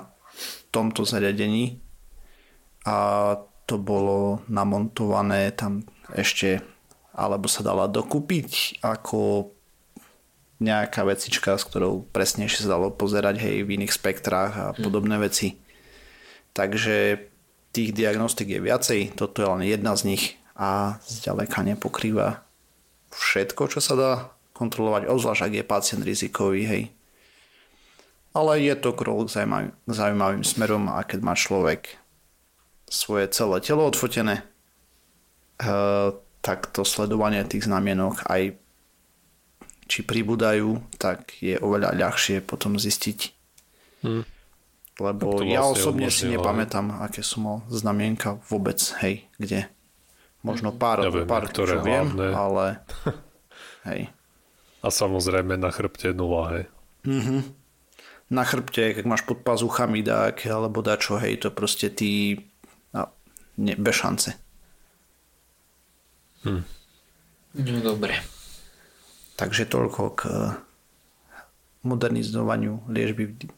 [0.68, 1.80] tomto zariadení
[2.84, 6.60] a to bolo namontované tam ešte
[7.12, 9.52] alebo sa dala dokúpiť ako
[10.62, 15.58] nejaká vecička, s ktorou presnejšie sa dalo pozerať hej, v iných spektrách a podobné veci.
[16.54, 17.28] Takže
[17.74, 22.44] tých diagnostik je viacej, toto je len jedna z nich a zďaleka nepokrýva
[23.10, 24.12] všetko, čo sa dá
[24.54, 26.82] kontrolovať, obzvlášť ak je pacient rizikový, hej.
[28.32, 29.44] Ale je to krok k
[29.92, 32.00] zaujímavým smerom a keď má človek
[32.88, 34.44] svoje celé telo odfotené,
[35.60, 36.08] eh,
[36.42, 38.58] tak to sledovanie tých znamienok aj
[39.86, 43.18] či pribúdajú, tak je oveľa ľahšie potom zistiť.
[44.02, 44.26] Hmm.
[45.00, 49.70] Lebo ja vlastne osobne si nepamätám, aké som mal znamienka vôbec, hej, kde.
[50.42, 52.82] Možno pár, ja viem, pár ktoré čo viem, ale
[53.88, 54.10] hej.
[54.82, 56.64] A samozrejme na chrbte nula, hej.
[57.06, 57.40] Mm-hmm.
[58.34, 62.42] Na chrbte, keď máš pod pazuchami dák, alebo dačo, hej, to proste ty
[62.90, 63.06] no,
[63.62, 64.41] ne, bez šance.
[66.44, 66.62] Hm.
[67.52, 68.16] No dobre.
[69.36, 70.20] Takže toľko k
[71.82, 73.50] modernizovaniu liežby.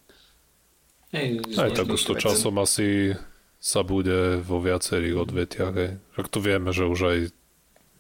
[1.15, 3.15] Hej, Aj tak už to časom asi
[3.63, 5.75] sa bude vo viacerých odvetiach.
[6.17, 7.19] Však tu vieme, že už aj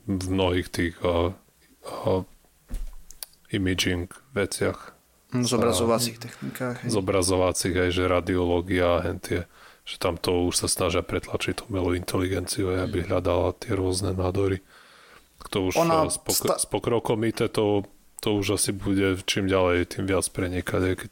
[0.04, 1.32] v mnohých tých a,
[1.88, 2.10] a
[3.54, 4.92] imaging veciach.
[5.34, 6.84] Zobrazovacích technikách.
[6.84, 6.90] Hej.
[6.94, 9.48] Zobrazovacích aj, že radiológia, tie,
[9.82, 14.14] že tam to už sa snažia pretlačiť tú umelú inteligenciu, aj, aby hľadala tie rôzne
[14.14, 14.62] nádory.
[15.52, 17.84] To už Ona s, pok- sta- s pokrokom IT to,
[18.20, 21.10] to už asi bude čím ďalej, tým viac prenikať.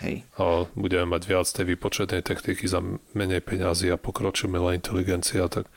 [0.00, 0.24] Hej.
[0.40, 2.80] A budeme mať viac tej výpočetnej techniky za
[3.12, 5.68] menej peňazí a pokročí umelá inteligencia, tak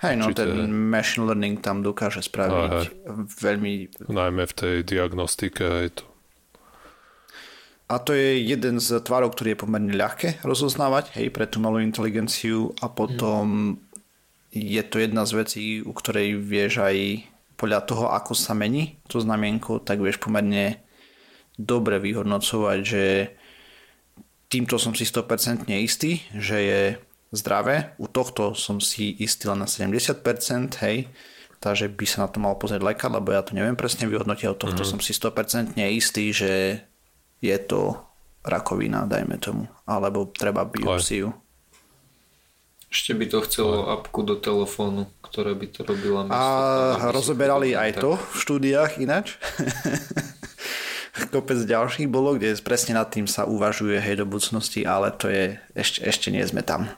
[0.00, 0.48] Hej, no Určite.
[0.48, 2.84] ten machine learning tam dokáže spraviť aj,
[3.36, 3.72] veľmi...
[4.08, 6.04] Najmä v tej diagnostike aj to.
[7.90, 11.84] A to je jeden z tvarov, ktorý je pomerne ľahké rozoznávať, hej, pre tú malú
[11.84, 13.76] inteligenciu a potom
[14.50, 19.22] je to jedna z vecí, u ktorej vieš aj podľa toho, ako sa mení to
[19.22, 20.80] znamienko, tak vieš pomerne
[21.60, 23.04] dobre vyhodnocovať, že
[24.48, 26.82] týmto som si 100% istý, že je
[27.30, 27.94] zdravé.
[28.00, 30.24] U tohto som si istý len na 70%,
[30.82, 31.06] hej,
[31.62, 34.58] takže by sa na to mal pozrieť lekár, lebo ja to neviem presne vyhodnotiť, u
[34.58, 34.88] tohto mm.
[34.88, 36.82] som si 100% istý, že
[37.44, 38.00] je to
[38.40, 41.30] rakovina, dajme tomu, alebo treba biopsiu.
[42.90, 46.26] Ešte by to chcelo apku do telefónu, ktorá by to robila.
[46.26, 46.42] A
[47.14, 49.38] rozoberali aj to v štúdiách ináč.
[51.30, 55.62] Kopec ďalších bolo, kde presne nad tým sa uvažuje hej do budúcnosti, ale to je,
[55.78, 56.90] ešte, ešte nie sme tam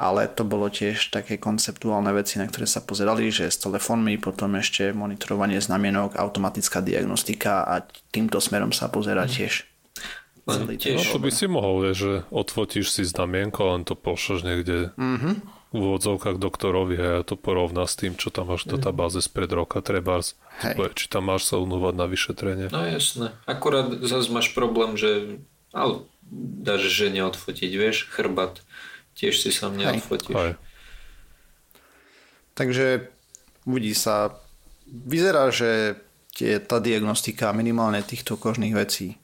[0.00, 4.56] ale to bolo tiež také konceptuálne veci, na ktoré sa pozerali, že s telefónmi, potom
[4.56, 9.30] ešte monitorovanie znamienok, automatická diagnostika a týmto smerom sa pozera mhm.
[9.30, 9.69] tiež.
[10.50, 10.98] Len tiež.
[10.98, 15.34] No, to by si mohol, že odfotíš si znamienko, len to pošleš niekde mm-hmm.
[15.70, 18.74] v úvodzovkách doktorovi a ja to porovná s tým, čo tam máš v mhm.
[18.78, 20.34] databáze spred roka, trebárs.
[20.62, 22.66] Či tam máš sa unúvať na vyšetrenie.
[22.74, 23.32] No jasné.
[23.46, 26.02] Akurát zase máš problém, že ale
[26.62, 28.62] dáš žene odfotiť, vieš, chrbat
[29.20, 30.32] Tiež si sa mňa odfotíš.
[30.32, 30.52] Aj.
[32.56, 33.12] Takže
[33.68, 34.32] uvidí sa.
[34.88, 36.00] Vyzerá, že
[36.32, 39.20] tie, tá diagnostika minimálne týchto kožných vecí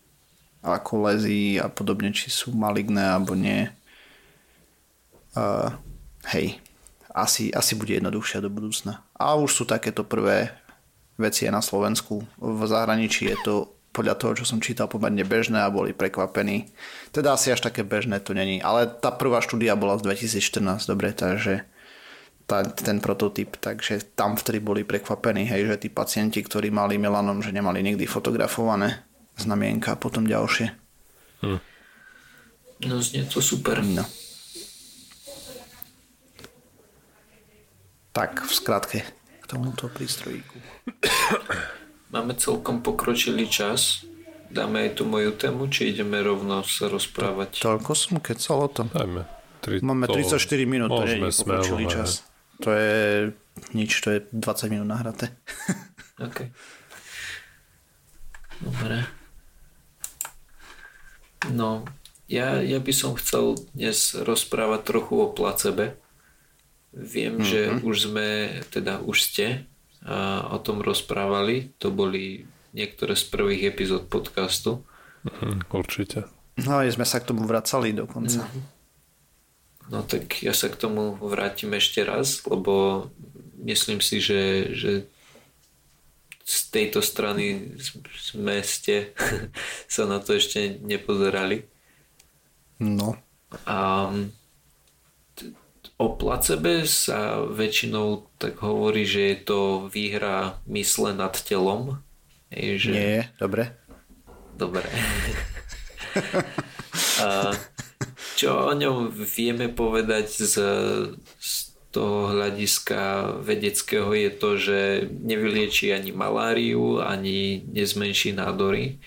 [0.67, 3.71] ako lezí a podobne, či sú maligné alebo nie.
[5.37, 5.71] Uh,
[6.35, 6.59] hej,
[7.15, 9.07] asi, asi bude jednoduchšia do budúcna.
[9.15, 10.51] A už sú takéto prvé
[11.17, 12.27] veci aj na Slovensku.
[12.37, 13.55] V zahraničí je to
[13.97, 16.69] podľa toho, čo som čítal, pomerne bežné a boli prekvapení.
[17.09, 18.61] Teda asi až také bežné to není.
[18.61, 21.65] Ale tá prvá štúdia bola z 2014, dobre, takže
[22.45, 27.41] tá, ten prototyp, takže tam vtedy boli prekvapení, hej, že tí pacienti, ktorí mali melanom,
[27.41, 29.06] že nemali nikdy fotografované
[29.37, 30.73] znamienka a potom ďalšie.
[31.45, 31.61] Hm.
[32.85, 33.81] No znie to super.
[33.81, 34.05] No.
[38.13, 38.99] Tak v skratke
[39.41, 40.57] k tomuto prístrojíku.
[42.13, 44.05] Máme celkom pokročilý čas.
[44.47, 47.61] Dáme aj tú moju tému, či ideme rovno sa rozprávať?
[47.61, 48.87] Toľko som kecal o tom.
[48.95, 49.27] Dajme.
[49.61, 52.23] Tri, Máme 34 minút, to je pokročilý čas.
[52.63, 53.35] To je
[53.75, 55.35] nič, to je 20 minút nahraté.
[56.27, 56.47] OK.
[58.63, 59.16] Dobre.
[61.57, 61.89] No,
[62.29, 65.97] ja, ja by som chcel dnes rozprávať trochu o placebe.
[66.93, 67.49] Viem, mm-hmm.
[67.49, 68.29] že už sme,
[68.69, 69.65] teda už ste
[70.53, 71.73] o tom rozprávali.
[71.81, 72.45] To boli
[72.77, 74.85] niektoré z prvých epizód podcastu.
[75.25, 76.29] Mm, určite.
[76.61, 78.45] No aj sme sa k tomu vracali dokonca.
[78.45, 78.63] Mm.
[79.87, 83.07] No tak ja sa k tomu vrátim ešte raz, lebo
[83.65, 84.93] myslím si, že, že
[86.47, 87.75] z tejto strany
[88.15, 89.11] sme ste
[89.95, 91.67] sa na to ešte nepozerali.
[92.79, 93.19] No.
[93.67, 94.11] A
[95.97, 102.05] O placebe sa väčšinou tak hovorí, že je to výhra mysle nad telom
[102.51, 102.91] Hej, že...
[102.93, 103.75] Nie, dobre.
[104.55, 104.85] Dobre.
[107.25, 107.53] A
[108.37, 110.55] čo o ňom vieme povedať z,
[111.41, 111.66] z
[111.97, 114.79] toho hľadiska vedeckého je to, že
[115.09, 119.01] nevylieči ani maláriu, ani nezmenší nádory.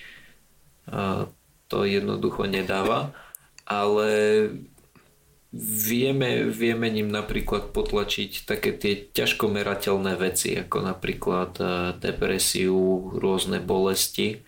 [1.69, 3.13] To jednoducho nedáva.
[3.69, 4.09] Ale
[5.53, 9.53] vieme, vieme ním napríklad potlačiť také tie ťažko
[10.17, 11.65] veci, ako napríklad e,
[11.97, 14.41] depresiu, rôzne bolesti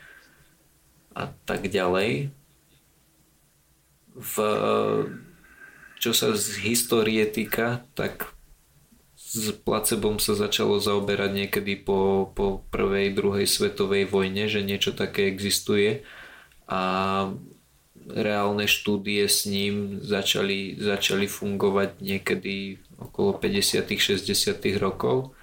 [1.14, 2.34] a tak ďalej.
[4.14, 4.34] V
[6.02, 8.34] čo sa z histórie týka, tak
[9.14, 15.30] s placebom sa začalo zaoberať niekedy po, po prvej, druhej svetovej vojne, že niečo také
[15.30, 16.02] existuje.
[16.66, 17.30] A
[18.10, 24.26] reálne štúdie s ním začali, začali fungovať niekedy okolo 50 60
[24.82, 25.38] rokov,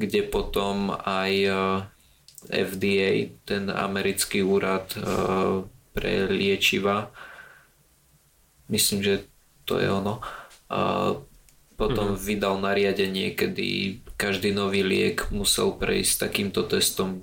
[0.00, 1.54] kde potom aj eh,
[2.48, 7.12] FDA, ten americký úrad eh, pre liečiva,
[8.72, 9.14] myslím, že
[9.68, 10.24] to je ono.
[10.72, 11.12] A
[11.76, 12.24] potom mm-hmm.
[12.24, 17.22] vydal nariadenie, kedy každý nový liek musel prejsť takýmto testom,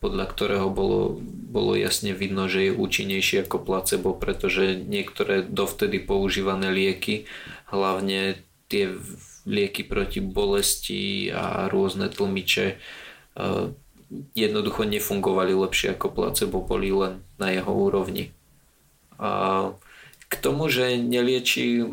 [0.00, 1.20] podľa ktorého bolo,
[1.50, 7.28] bolo jasne vidno, že je účinnejší ako placebo, pretože niektoré dovtedy používané lieky,
[7.68, 8.40] hlavne
[8.72, 8.96] tie
[9.44, 12.80] lieky proti bolesti a rôzne tlmiče,
[14.32, 18.32] jednoducho nefungovali lepšie ako placebo, boli len na jeho úrovni.
[19.20, 19.72] A
[20.28, 21.84] k tomu, že nelieči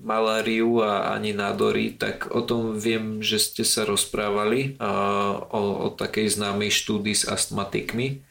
[0.00, 6.40] maláriu a ani nádory, tak o tom viem, že ste sa rozprávali o, o takej
[6.40, 8.24] známej štúdii s astmatikmi,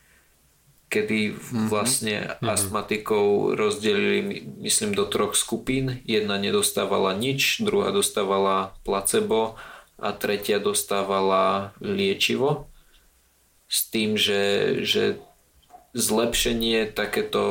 [0.90, 1.70] kedy mhm.
[1.70, 2.50] vlastne mm-hmm.
[2.50, 6.02] astmatikov rozdelili, myslím, do troch skupín.
[6.10, 9.62] Jedna nedostávala nič, druhá dostávala placebo
[10.02, 12.66] a tretia dostávala liečivo.
[13.70, 15.22] S tým, že, že
[15.94, 17.44] zlepšenie takéto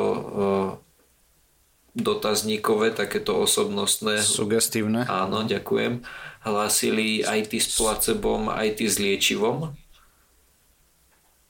[1.97, 4.21] dotazníkové, takéto osobnostné.
[4.21, 5.05] Sugestívne.
[5.09, 6.05] Áno, ďakujem.
[6.45, 9.73] Hlásili aj tí s placebom, aj tí s liečivom.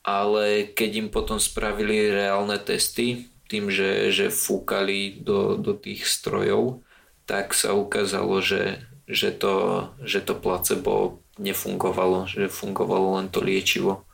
[0.00, 6.86] Ale keď im potom spravili reálne testy, tým, že, že fúkali do, do tých strojov,
[7.26, 14.06] tak sa ukázalo, že, že, to, že to placebo nefungovalo, že fungovalo len to liečivo.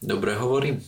[0.00, 0.80] Dobre hovorím?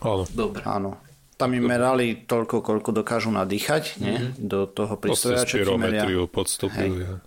[0.00, 0.24] Áno.
[0.32, 0.62] Dobre.
[0.64, 1.00] Áno.
[1.40, 4.12] Tam im merali toľko, koľko dokážu nadýchať, nie?
[4.12, 4.44] Mm-hmm.
[4.44, 6.04] Do toho prístroja, čo ti meria.
[6.28, 7.24] podstupuje.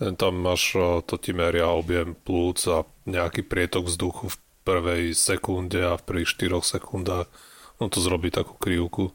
[0.00, 0.72] Ten tam máš,
[1.04, 6.40] to ti meria objem plúc a nejaký prietok vzduchu v prvej sekunde a v prvých
[6.40, 7.28] 4 sekundách.
[7.76, 9.12] No to zrobí takú krivku.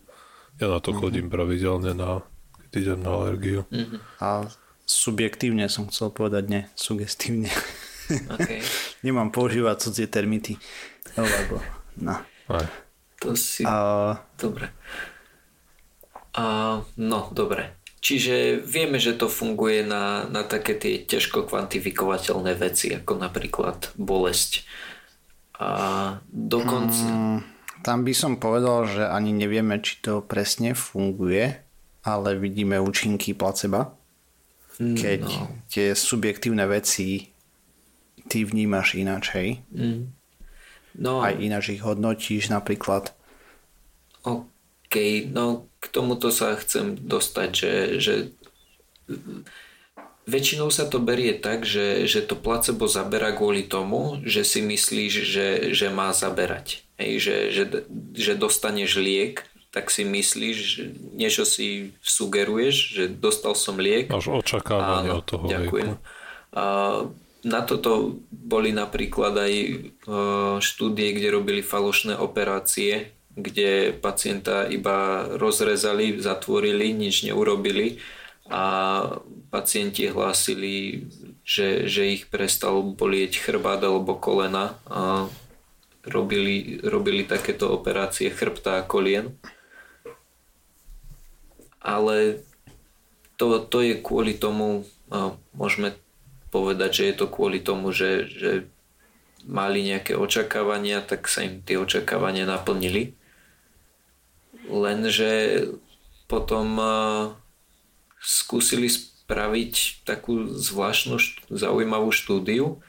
[0.61, 1.01] Ja na to mm-hmm.
[1.01, 2.21] chodím pravidelne, na,
[2.69, 3.65] keď idem na alergiu.
[3.73, 3.99] Mm-hmm.
[4.21, 4.45] A
[4.85, 7.49] subjektívne som chcel povedať, nie, sugestívne.
[8.09, 8.61] Okay.
[9.05, 10.61] Nemám používať cudzie termity.
[11.17, 11.57] Lebo,
[11.97, 12.21] no.
[12.45, 12.84] Aj.
[13.23, 13.63] To si...
[13.67, 14.17] A...
[14.35, 14.71] Dobre.
[16.35, 17.79] A, no, dobre.
[18.05, 24.67] Čiže vieme, že to funguje na, na také tie ťažko kvantifikovateľné veci, ako napríklad bolesť.
[25.57, 25.69] A
[26.29, 27.01] dokonca...
[27.01, 27.39] Mm,
[27.81, 31.57] tam by som povedal, že ani nevieme, či to presne funguje,
[32.05, 33.97] ale vidíme účinky placeba.
[34.77, 35.49] Mm, keď no.
[35.71, 37.31] tie subjektívne veci
[38.27, 39.63] ty vnímaš inačej.
[39.71, 40.11] Mm.
[40.95, 43.11] No, aj ináč ich hodnotíš napríklad.
[44.23, 44.95] OK,
[45.29, 48.13] no k tomuto sa chcem dostať, že, že
[50.25, 55.13] väčšinou sa to berie tak, že, že to placebo zabera kvôli tomu, že si myslíš,
[55.13, 56.81] že, že má zaberať.
[56.97, 57.63] Hej, že, že,
[58.15, 60.83] že dostaneš liek, tak si myslíš, že
[61.13, 64.07] niečo si sugeruješ, že dostal som liek.
[64.07, 65.91] Máš očakávanie Áno, od toho ďakujem.
[66.55, 66.63] A
[67.45, 69.73] na toto boli napríklad aj e,
[70.57, 78.01] štúdie, kde robili falošné operácie, kde pacienta iba rozrezali, zatvorili, nič neurobili
[78.49, 78.65] a
[79.53, 81.05] pacienti hlásili,
[81.45, 85.29] že, že ich prestal bolieť chrbát alebo kolena a
[86.05, 89.37] robili, robili takéto operácie chrbta a kolien.
[91.81, 92.41] Ale
[93.37, 94.89] to, to je kvôli tomu,
[95.53, 95.93] môžeme
[96.55, 98.51] povedať, že je to kvôli tomu, že, že
[99.43, 103.11] mali nejaké očakávania, tak sa im tie očakávania naplnili.
[104.71, 105.67] Lenže
[106.31, 106.79] potom
[108.23, 111.19] skúsili spraviť takú zvláštnu,
[111.51, 112.79] zaujímavú štúdiu,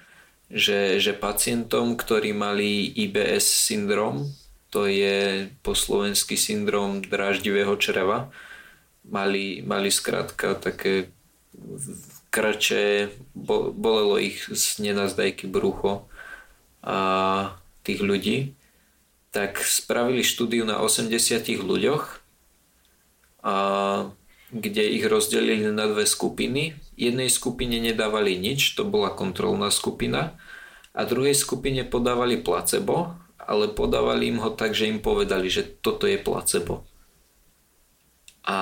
[0.46, 4.30] že, že pacientom, ktorí mali IBS syndrom,
[4.70, 8.30] to je po slovensky syndrom dráždivého čreva,
[9.04, 11.10] mali, mali skrátka také
[12.30, 13.10] krče,
[13.72, 16.08] bolelo ich z nenazdajky brucho
[16.82, 16.98] a
[17.82, 18.38] tých ľudí,
[19.30, 21.12] tak spravili štúdiu na 80
[21.60, 22.04] ľuďoch,
[23.46, 23.54] a,
[24.50, 26.78] kde ich rozdelili na dve skupiny.
[26.96, 30.38] Jednej skupine nedávali nič, to bola kontrolná skupina,
[30.96, 36.08] a druhej skupine podávali placebo, ale podávali im ho tak, že im povedali, že toto
[36.08, 36.88] je placebo.
[38.48, 38.58] A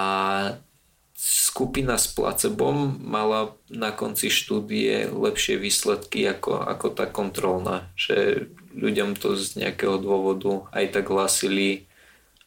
[1.24, 8.44] skupina s placebom mala na konci štúdie lepšie výsledky ako, ako tá kontrolná, že
[8.76, 11.88] ľuďom to z nejakého dôvodu aj tak hlásili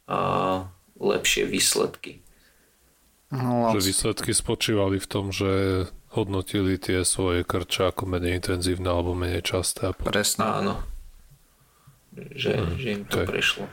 [0.05, 0.69] a
[1.01, 2.21] lepšie výsledky.
[3.34, 9.17] No, že výsledky spočívali v tom, že hodnotili tie svoje krče ako menej intenzívne alebo
[9.17, 9.89] menej časté.
[9.97, 10.45] Presne.
[10.45, 10.73] Áno.
[12.13, 13.28] Že, hmm, že im to okay.
[13.28, 13.65] prešlo.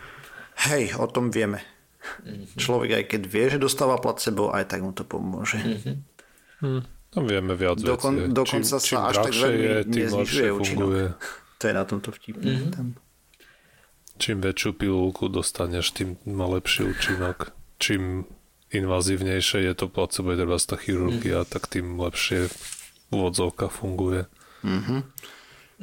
[0.64, 1.73] Hej, o tom vieme.
[2.04, 2.58] Mm-hmm.
[2.60, 5.58] Človek aj keď vie, že dostáva placebo, aj tak mu to pomôže.
[5.60, 5.96] Mm-hmm.
[6.60, 6.82] Hm,
[7.14, 8.32] tam vieme viac Dokon, veci.
[8.32, 10.90] Dokonca čím, sa čím až tak veľmi je, neznižuje účinok.
[11.62, 12.50] To je na tomto vtipné.
[12.50, 12.72] Mm-hmm.
[12.76, 12.86] Tam.
[14.20, 17.56] Čím väčšiu pilulku dostaneš, tým má lepší účinok.
[17.80, 18.28] Čím
[18.68, 21.52] invazívnejšie je to placebo, je treba tá chirurgia, mm-hmm.
[21.56, 22.52] tak tým lepšie
[23.14, 24.28] úvodzovka funguje.
[24.60, 25.00] Mm-hmm.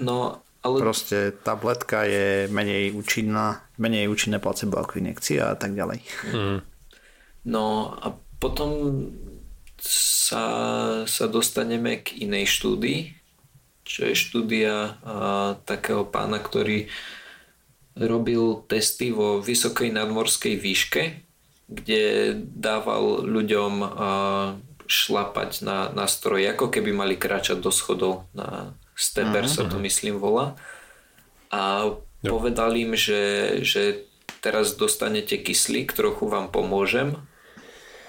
[0.05, 0.77] No ale...
[0.77, 6.05] Proste tabletka je menej účinná, menej účinné placebo ako injekcia a tak ďalej.
[6.29, 6.59] Mm.
[7.49, 8.69] No a potom
[9.81, 10.45] sa,
[11.09, 13.17] sa dostaneme k inej štúdii,
[13.81, 16.85] čo je štúdia a, takého pána, ktorý
[17.97, 21.03] robil testy vo vysokej nadmorskej výške,
[21.65, 23.87] kde dával ľuďom a,
[24.85, 30.21] šlapať na, na stroje, ako keby mali kráčať do schodov na, Steper sa to myslím
[30.21, 30.53] volá.
[31.51, 31.91] A
[32.23, 32.39] jo.
[32.39, 34.07] povedal im, že, že
[34.39, 37.15] teraz dostanete kyslík, trochu vám pomôžem,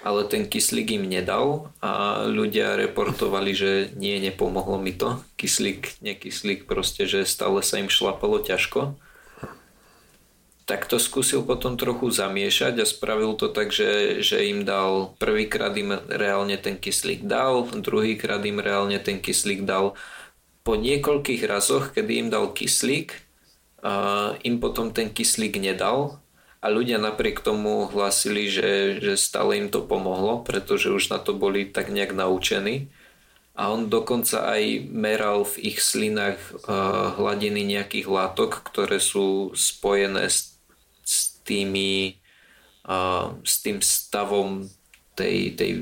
[0.02, 5.22] ale ten kyslík im nedal a ľudia reportovali, že nie, nepomohlo mi to.
[5.38, 8.98] Kyslík, nekyslík, proste, že stále sa im šlapalo ťažko.
[10.62, 15.74] Tak to skúsil potom trochu zamiešať a spravil to tak, že, že im dal, prvýkrát
[15.74, 19.98] im reálne ten kyslík dal, druhýkrát im reálne ten kyslík dal
[20.62, 23.14] po niekoľkých razoch, kedy im dal kyslík,
[23.82, 26.22] a im potom ten kyslík nedal
[26.62, 31.34] a ľudia napriek tomu hlásili, že, že stále im to pomohlo, pretože už na to
[31.34, 32.94] boli tak nejak naučení.
[33.58, 36.38] A on dokonca aj meral v ich slinách
[37.18, 40.56] hladiny nejakých látok, ktoré sú spojené s,
[41.02, 42.22] s tými
[43.42, 44.66] s tým stavom
[45.12, 45.72] tej, tej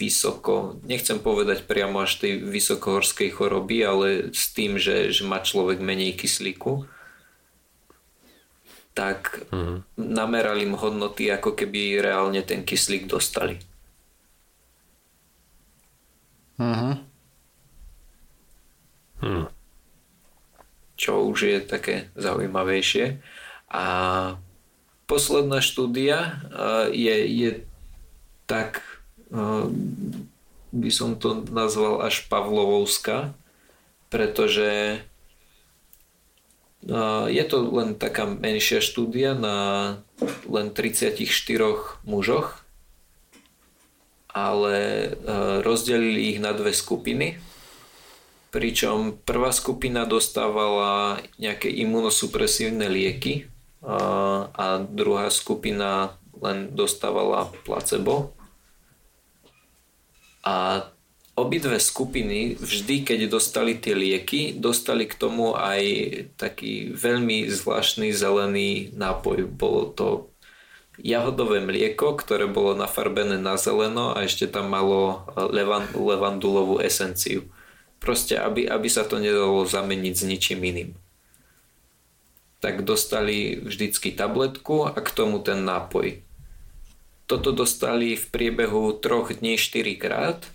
[0.00, 5.84] vysoko, nechcem povedať priamo až tej vysokohorskej choroby, ale s tým, že, že má človek
[5.84, 6.88] menej kyslíku,
[8.96, 9.84] tak mm-hmm.
[10.00, 13.60] namerali im hodnoty, ako keby reálne ten kyslík dostali.
[16.56, 16.94] Mm-hmm.
[19.20, 19.46] Hmm.
[20.96, 23.20] Čo už je také zaujímavejšie.
[23.68, 23.84] A
[25.04, 26.40] posledná štúdia
[26.92, 27.50] je, je
[28.50, 28.82] tak
[29.30, 29.70] uh,
[30.74, 33.30] by som to nazval až Pavlovovská,
[34.10, 34.98] pretože
[36.90, 39.56] uh, je to len taká menšia štúdia na
[40.50, 41.14] len 34
[42.02, 42.58] mužoch,
[44.26, 47.38] ale uh, rozdelili ich na dve skupiny,
[48.50, 53.46] pričom prvá skupina dostávala nejaké imunosupresívne lieky
[53.80, 58.36] a druhá skupina len dostávala placebo
[60.40, 60.88] a
[61.36, 65.82] obidve skupiny vždy, keď dostali tie lieky, dostali k tomu aj
[66.36, 69.48] taký veľmi zvláštny zelený nápoj.
[69.48, 70.06] Bolo to
[71.00, 77.48] jahodové mlieko, ktoré bolo nafarbené na zeleno a ešte tam malo levan, levandulovú esenciu.
[78.00, 80.90] Proste, aby, aby sa to nedalo zameniť s ničím iným.
[82.60, 86.20] Tak dostali vždycky tabletku a k tomu ten nápoj.
[87.30, 90.50] Toto dostali v priebehu troch dní 4 krát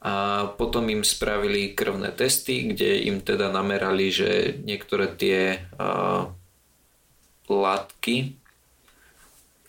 [0.00, 6.32] a potom im spravili krvné testy, kde im teda namerali, že niektoré tie uh,
[7.44, 8.40] látky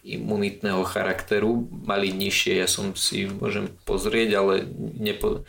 [0.08, 2.64] imunitného charakteru mali nižšie.
[2.64, 4.64] Ja som si môžem pozrieť, ale
[4.96, 5.44] nepo...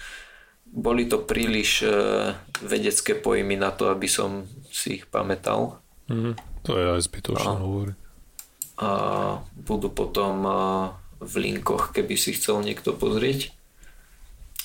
[0.66, 2.34] boli to príliš uh,
[2.66, 5.78] vedecké pojmy na to, aby som si ich pamätal.
[6.10, 6.34] Mm,
[6.66, 8.03] to je aj zbytočné hovoriť
[8.74, 8.90] a
[9.54, 10.42] budú potom
[11.22, 13.54] v linkoch, keby si chcel niekto pozrieť.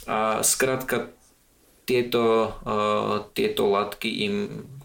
[0.10, 1.14] A skrátka
[1.86, 2.58] tieto,
[3.38, 4.36] tieto látky im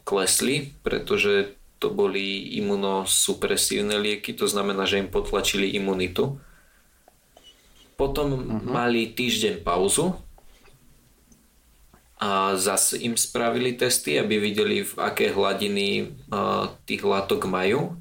[0.05, 6.41] klesli, pretože to boli imunosupresívne lieky, to znamená, že im potlačili imunitu.
[7.97, 8.61] Potom uh-huh.
[8.65, 10.17] mali týždeň pauzu
[12.21, 16.13] a zase im spravili testy, aby videli, v aké hladiny
[16.89, 17.97] tých látok majú.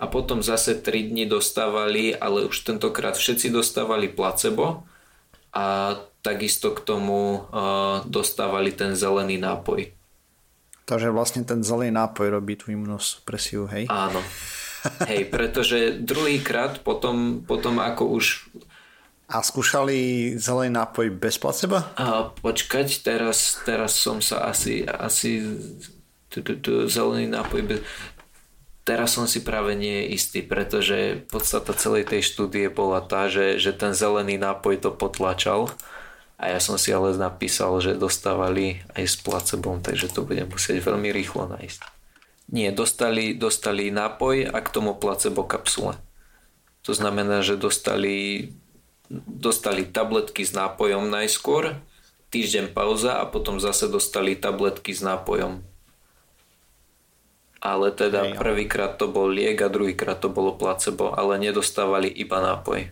[0.00, 4.88] A potom zase 3 dni dostávali, ale už tentokrát všetci dostávali placebo
[5.52, 5.92] a
[6.24, 7.44] takisto k tomu
[8.08, 9.92] dostávali ten zelený nápoj.
[10.88, 13.84] Takže vlastne ten zelený nápoj robí tú imunosupresiu, hej?
[13.92, 14.24] Áno.
[15.04, 18.48] Hej, pretože druhýkrát potom, potom ako už
[19.30, 21.78] a skúšali zelený nápoj bez placebo?
[21.94, 25.44] A počkať, teraz, teraz som sa asi, asi
[26.90, 27.78] zelený nápoj bez...
[28.90, 33.70] Teraz som si práve nie istý, pretože podstata celej tej štúdie bola tá, že, že
[33.70, 35.70] ten zelený nápoj to potlačal
[36.34, 40.82] a ja som si ale napísal, že dostávali aj s placebom, takže to budem musieť
[40.82, 41.80] veľmi rýchlo nájsť.
[42.50, 45.94] Nie, dostali, dostali nápoj a k tomu placebo kapsule.
[46.82, 48.50] To znamená, že dostali
[49.10, 51.78] dostali tabletky s nápojom najskôr,
[52.34, 55.69] týždeň pauza a potom zase dostali tabletky s nápojom.
[57.60, 62.88] Ale teda prvýkrát to bol liek a druhýkrát to bolo placebo, ale nedostávali iba nápoj.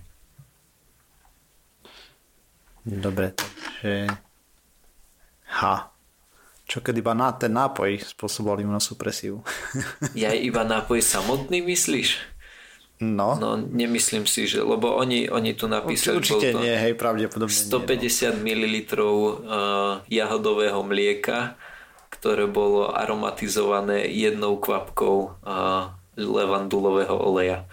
[2.85, 4.13] Dobre, takže...
[5.49, 5.89] Ha.
[6.69, 9.41] Čo keď iba na ten nápoj spôsoboval imunosupresiu?
[10.13, 12.37] ja iba nápoj samotný myslíš?
[12.99, 13.39] No.
[13.39, 18.59] no nemyslím si, že, lebo oni, oni tu napísali, Určite nie, hej, pravdepodobne 150 nie,
[18.59, 18.67] no.
[18.67, 19.33] ml uh,
[20.11, 21.55] jahodového mlieka,
[22.19, 27.65] ktoré bolo aromatizované jednou kvapkou uh, levandulového oleja.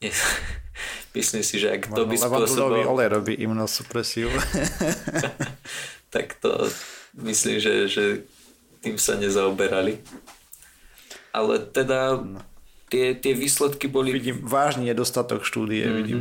[1.18, 2.86] Myslím si, že ak to by spôsoboval...
[2.86, 4.30] olej robí imunosupresiu.
[6.14, 6.70] tak to
[7.18, 8.04] myslím, že, že
[8.78, 9.98] tým sa nezaoberali.
[11.34, 12.38] Ale teda no
[12.90, 14.10] tie, tie výsledky boli...
[14.12, 15.98] Vidím vážny nedostatok štúdie, mm-hmm.
[16.02, 16.20] vidím.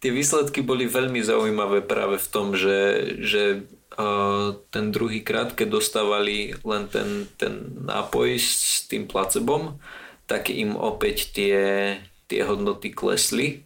[0.00, 2.80] Tie výsledky boli veľmi zaujímavé práve v tom, že,
[3.20, 3.68] že
[4.70, 9.78] ten druhý krát, keď dostávali len ten, ten nápoj s tým placebom,
[10.26, 11.56] tak im opäť tie,
[12.26, 13.62] tie hodnoty klesli.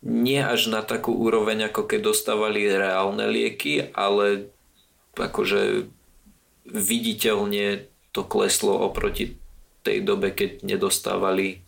[0.00, 4.48] Nie až na takú úroveň, ako keď dostávali reálne lieky, ale
[5.18, 5.90] akože
[6.68, 9.36] viditeľne to kleslo oproti
[9.82, 11.66] tej dobe, keď nedostávali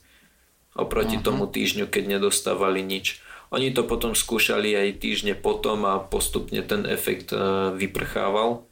[0.79, 1.27] oproti uh-huh.
[1.27, 3.19] tomu týždňu, keď nedostávali nič.
[3.51, 7.39] Oni to potom skúšali aj týždne potom a postupne ten efekt e,
[7.75, 8.63] vyprchával.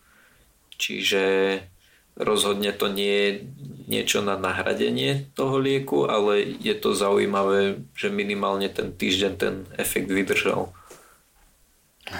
[0.78, 1.22] Čiže
[2.14, 3.30] rozhodne to nie je
[3.90, 10.10] niečo na nahradenie toho lieku, ale je to zaujímavé, že minimálne ten týždeň ten efekt
[10.10, 10.70] vydržal.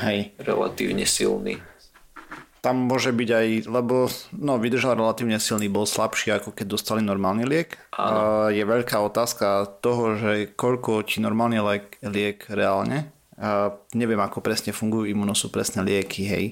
[0.03, 0.35] Hej.
[0.43, 1.63] Relatívne silný
[2.59, 7.47] tam môže byť aj, lebo no, vydržal relatívne silný, bol slabší ako keď dostali normálny
[7.47, 7.79] liek.
[7.95, 13.15] A je veľká otázka toho, že koľko ti normálny liek, liek reálne.
[13.39, 16.47] A neviem, ako presne fungujú imunosupresné lieky, hej.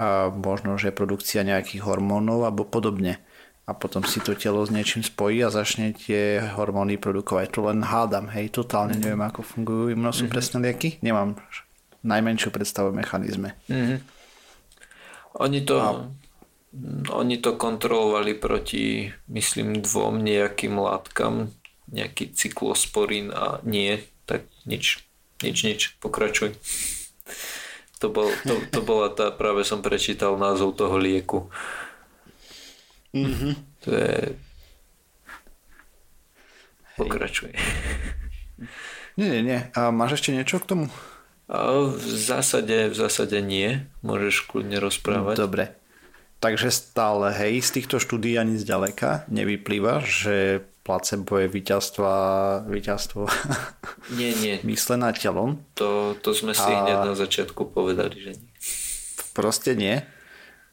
[0.00, 3.20] A možno, že produkcia nejakých hormónov alebo podobne.
[3.68, 7.46] A potom si to telo s niečím spojí a začne tie hormóny produkovať.
[7.54, 10.72] To len hádam, hej, totálne neviem, ako fungujú imunosupresné mm-hmm.
[10.72, 10.88] lieky.
[11.04, 11.38] Nemám
[12.02, 13.54] najmenšiu predstavu o mechanizme.
[13.70, 14.21] Mm-hmm.
[15.40, 15.88] Oni to, a...
[17.12, 21.52] oni to kontrolovali proti, myslím, dvom nejakým látkam,
[21.92, 25.04] nejaký cyklosporín a nie, tak nič,
[25.40, 26.56] nič, nič, pokračuj.
[28.00, 31.52] To, bol, to, to bola tá, práve som prečítal názov toho lieku.
[33.14, 33.52] Mm-hmm.
[33.84, 34.16] To je...
[36.96, 37.54] Pokračuj.
[39.16, 39.60] Nie, nie, nie.
[39.76, 40.86] A máš ešte niečo k tomu?
[41.52, 43.84] V zásade, v zásade nie.
[44.00, 45.36] Môžeš kľudne rozprávať.
[45.36, 45.64] Dobre.
[46.42, 52.06] Takže stále, hej, z týchto štúdí ani zďaleka nevyplýva, že placebo je víťazstvo,
[52.66, 53.22] víťazstvo
[54.18, 54.54] nie, nie.
[54.66, 55.62] myslená telom.
[55.78, 56.82] To, to sme si a...
[56.82, 58.50] hneď na začiatku povedali, že nie.
[59.30, 60.02] Proste nie.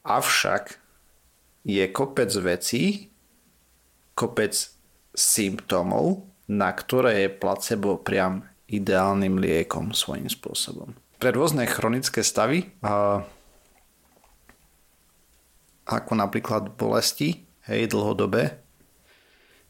[0.01, 0.81] Avšak
[1.69, 3.13] je kopec vecí,
[4.17, 4.57] kopec
[5.13, 10.93] symptómov, na ktoré je placebo priam ideálnym liekom svojím spôsobom.
[11.19, 12.69] Pre rôzne chronické stavy,
[15.89, 18.61] ako napríklad bolesti, hej, dlhodobé,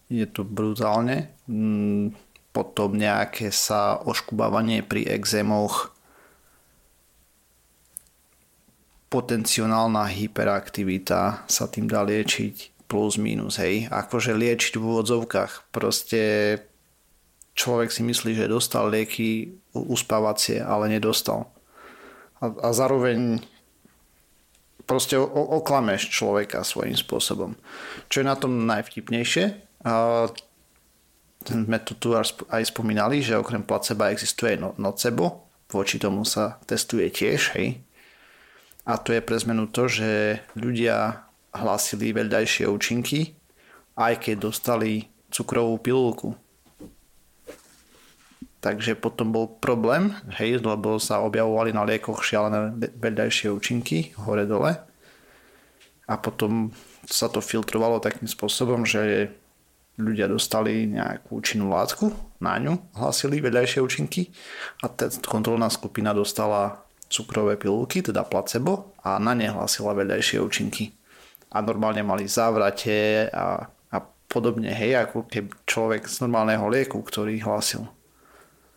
[0.10, 2.14] je to brutálne, mm,
[2.54, 5.93] potom nejaké sa oškubávanie pri exémoch,
[9.10, 13.89] potenciálna hyperaktivita sa tým dá liečiť plus minus, hej.
[13.89, 15.74] Akože liečiť v úvodzovkách.
[15.74, 16.22] Proste
[17.60, 21.51] človek si myslí, že dostal lieky uspávacie, ale nedostal.
[22.39, 23.43] A, a zároveň
[24.88, 27.60] proste oklameš človeka svojím spôsobom.
[28.07, 29.45] Čo je na tom najvtipnejšie,
[29.86, 30.26] a
[31.45, 37.12] sme to tu aj spomínali, že okrem placeba existuje no, nocebo, voči tomu sa testuje
[37.14, 37.80] tiež, hej.
[38.89, 43.38] A to je pre zmenu to, že ľudia hlásili vedľajšie účinky,
[43.93, 46.34] aj keď dostali cukrovú pilulku.
[48.60, 54.76] Takže potom bol problém, hej, lebo sa objavovali na liekoch šialené vedľajšie účinky hore-dole.
[56.10, 56.76] A potom
[57.07, 59.32] sa to filtrovalo takým spôsobom, že
[59.95, 64.32] ľudia dostali nejakú účinnú látku, na ňu hlásili vedľajšie účinky
[64.84, 70.95] a tá kontrolná skupina dostala cukrové pilulky, teda placebo a na ne hlásila vedľajšie účinky.
[71.51, 73.97] A normálne mali závrate a, a
[74.32, 77.84] podobne, hej, ako keby človek z normálneho lieku, ktorý hlásil.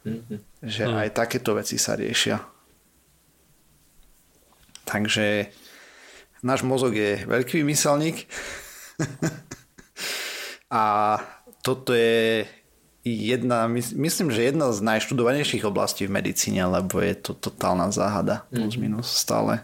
[0.02, 0.38] Mm-hmm.
[0.62, 0.94] Že mm.
[0.98, 2.42] aj takéto veci sa riešia.
[4.82, 5.46] Takže
[6.42, 8.26] náš mozog je veľký vymyselník
[10.82, 10.84] a
[11.62, 12.42] toto je
[13.06, 18.74] jedna, myslím, že jedna z najštudovanejších oblastí v medicíne, lebo je to totálna záhada plus
[18.74, 18.82] mhm.
[18.82, 19.62] minus stále.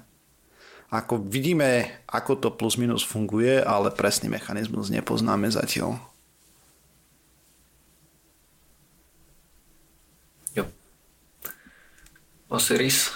[0.88, 6.00] Ako vidíme, ako to plus minus funguje, ale presný mechanizmus nepoznáme zatiaľ.
[12.48, 13.12] Osiris.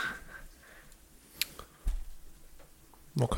[3.21, 3.37] OK.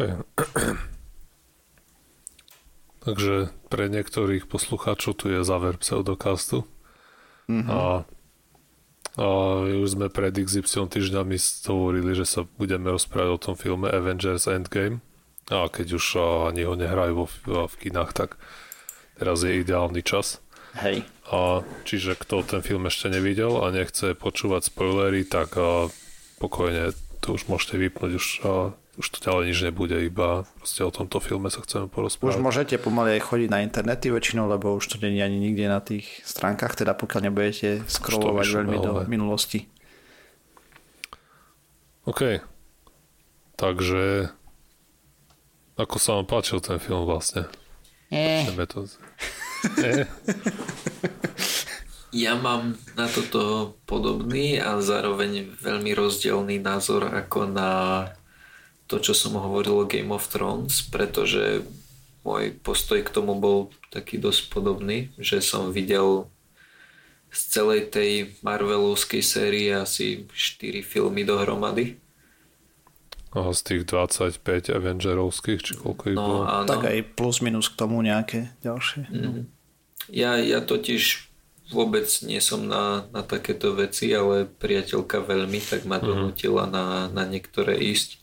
[3.04, 6.64] Takže pre niektorých poslucháčov tu je záver pseudokastu.
[7.50, 7.68] Mm-hmm.
[7.68, 8.08] A,
[9.20, 9.26] a
[9.66, 11.36] už sme pred XY týždňami
[11.68, 15.04] hovorili, že sa budeme rozprávať o tom filme Avengers Endgame.
[15.52, 16.04] A keď už
[16.48, 17.26] ani ho nehrajú vo,
[17.68, 18.40] v kinách, tak
[19.20, 20.40] teraz je ideálny čas.
[20.82, 21.06] Hej.
[21.30, 25.86] A čiže kto ten film ešte nevidel a nechce počúvať spoilery, tak a,
[26.42, 26.90] pokojne
[27.22, 31.22] to už môžete vypnúť, už, a, už to ďalej nič nebude, iba proste o tomto
[31.22, 32.36] filme sa chceme porozprávať.
[32.36, 35.64] Už môžete pomaly aj chodiť na internety väčšinou, lebo už to nie je ani nikde
[35.70, 39.70] na tých stránkach, teda pokiaľ nebudete scrollovať veľmi do minulosti.
[42.04, 42.42] OK.
[43.54, 44.34] Takže
[45.74, 47.50] ako sa vám páčil ten film vlastne?
[48.14, 48.46] Eh.
[48.70, 48.86] to...
[52.14, 57.70] Ja mám na toto podobný a zároveň veľmi rozdielný názor ako na
[58.86, 61.66] to, čo som hovoril o Game of Thrones, pretože
[62.22, 66.30] môj postoj k tomu bol taký dosť podobný, že som videl
[67.34, 71.98] z celej tej Marvelovskej série asi 4 filmy dohromady.
[73.34, 74.38] A z tých 25
[74.70, 76.40] Avengerovských, či koľko ich no, bolo?
[76.46, 76.70] Áno.
[76.70, 79.10] Tak aj plus minus k tomu nejaké ďalšie.
[79.10, 79.53] Mm-hmm.
[80.12, 81.32] Ja, ja totiž
[81.72, 86.04] vôbec nie som na, na takéto veci, ale priateľka veľmi, tak ma mhm.
[86.04, 88.20] donútila na, na niektoré ísť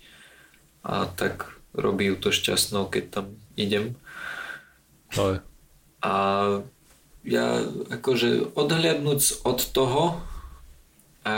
[0.82, 3.26] a tak robí ju to šťastnou, keď tam
[3.56, 3.96] idem.
[5.14, 5.46] Ale.
[6.02, 6.14] A
[7.22, 7.62] ja
[7.94, 10.04] akože odhľadnúť od toho,
[11.22, 11.38] a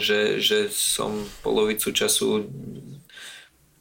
[0.00, 2.48] že, že som polovicu času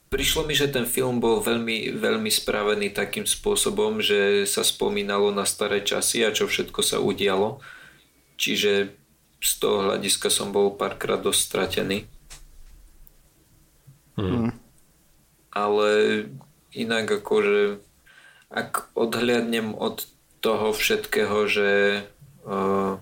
[0.08, 5.43] Prišlo mi, že ten film bol veľmi, veľmi spravený takým spôsobom, že sa spomínalo na
[5.43, 7.60] staré časy a čo všetko sa udialo.
[8.39, 8.95] Čiže
[9.43, 12.08] z toho hľadiska som bol párkrát dosť stratený.
[14.16, 14.55] Mm.
[15.51, 15.89] Ale
[16.72, 17.84] inak akože
[18.47, 20.08] ak odhliadnem od
[20.39, 21.72] toho všetkého, že
[22.47, 22.95] uh,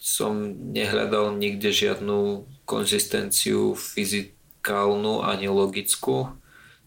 [0.00, 0.32] som
[0.72, 6.36] nehľadal nikde žiadnu konzistenciu fyzickú muzikálnu ani logickú.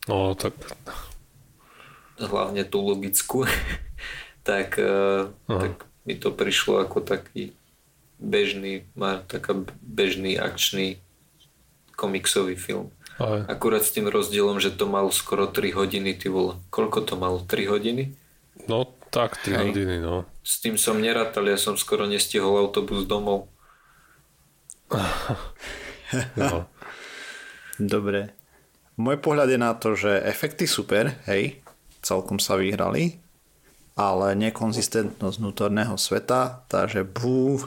[0.06, 0.54] No, tak...
[2.22, 3.50] Hlavne tú logickú.
[4.48, 7.58] tak, uh, tak mi to prišlo ako taký
[8.22, 11.02] bežný, má taká bežný akčný
[11.98, 12.94] komiksový film.
[13.18, 13.50] Aj.
[13.50, 16.62] Akurát s tým rozdielom, že to malo skoro 3 hodiny, ty vole.
[16.70, 17.42] Koľko to malo?
[17.42, 18.14] 3 hodiny?
[18.70, 19.58] No tak, 3 Hej.
[19.74, 20.30] hodiny, no.
[20.46, 23.50] S tým som nerátal, ja som skoro nestihol autobus domov.
[26.38, 26.70] no.
[27.90, 28.32] Dobre.
[28.96, 31.58] Môj pohľad je na to, že efekty super, hej,
[32.06, 33.18] celkom sa vyhrali,
[33.98, 37.58] ale nekonzistentnosť vnútorného sveta, takže bú.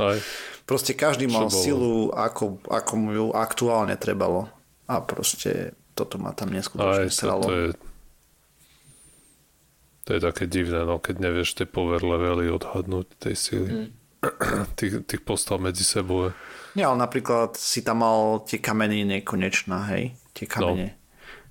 [0.00, 0.18] Aj.
[0.68, 4.52] Proste každý mal silu, ako, ako mu ju aktuálne trebalo.
[4.84, 7.44] A proste toto ma tam neskutočne Aj, sralo.
[7.44, 7.68] To, to, je,
[10.04, 13.70] to je také divné, no, keď nevieš tie power levely odhadnúť tej sily.
[13.72, 13.88] Mm.
[14.78, 16.36] tých, tých postav medzi sebou.
[16.78, 20.94] Nie, ale napríklad si tam mal tie kameny nekonečná, hej, tie kamene.
[20.94, 20.98] No.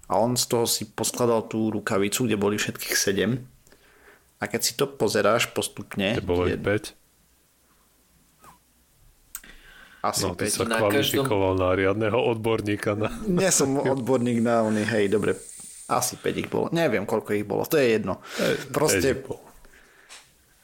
[0.08, 3.44] A on z toho si poskladal tú rukavicu, kde boli všetkých sedem.
[4.40, 6.16] A keď si to pozeráš postupne...
[6.16, 6.56] Kde bolo je...
[6.56, 6.96] 5?
[10.08, 10.48] Asi no, 5.
[10.48, 11.68] sa na kvalifikoval každom...
[11.68, 12.96] na riadného odborníka.
[12.96, 13.12] Na...
[13.28, 15.36] Nie som odborník na oný, hej, dobre.
[15.92, 16.72] Asi 5 ich bolo.
[16.72, 17.68] Neviem, koľko ich bolo.
[17.68, 18.24] To je jedno.
[18.72, 19.20] Proste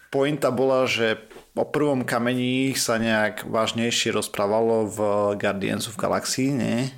[0.08, 1.20] pointa bola, že
[1.54, 4.98] o prvom kameni sa nejak vážnejšie rozprávalo v
[5.38, 6.90] Guardians of Galaxy, nie?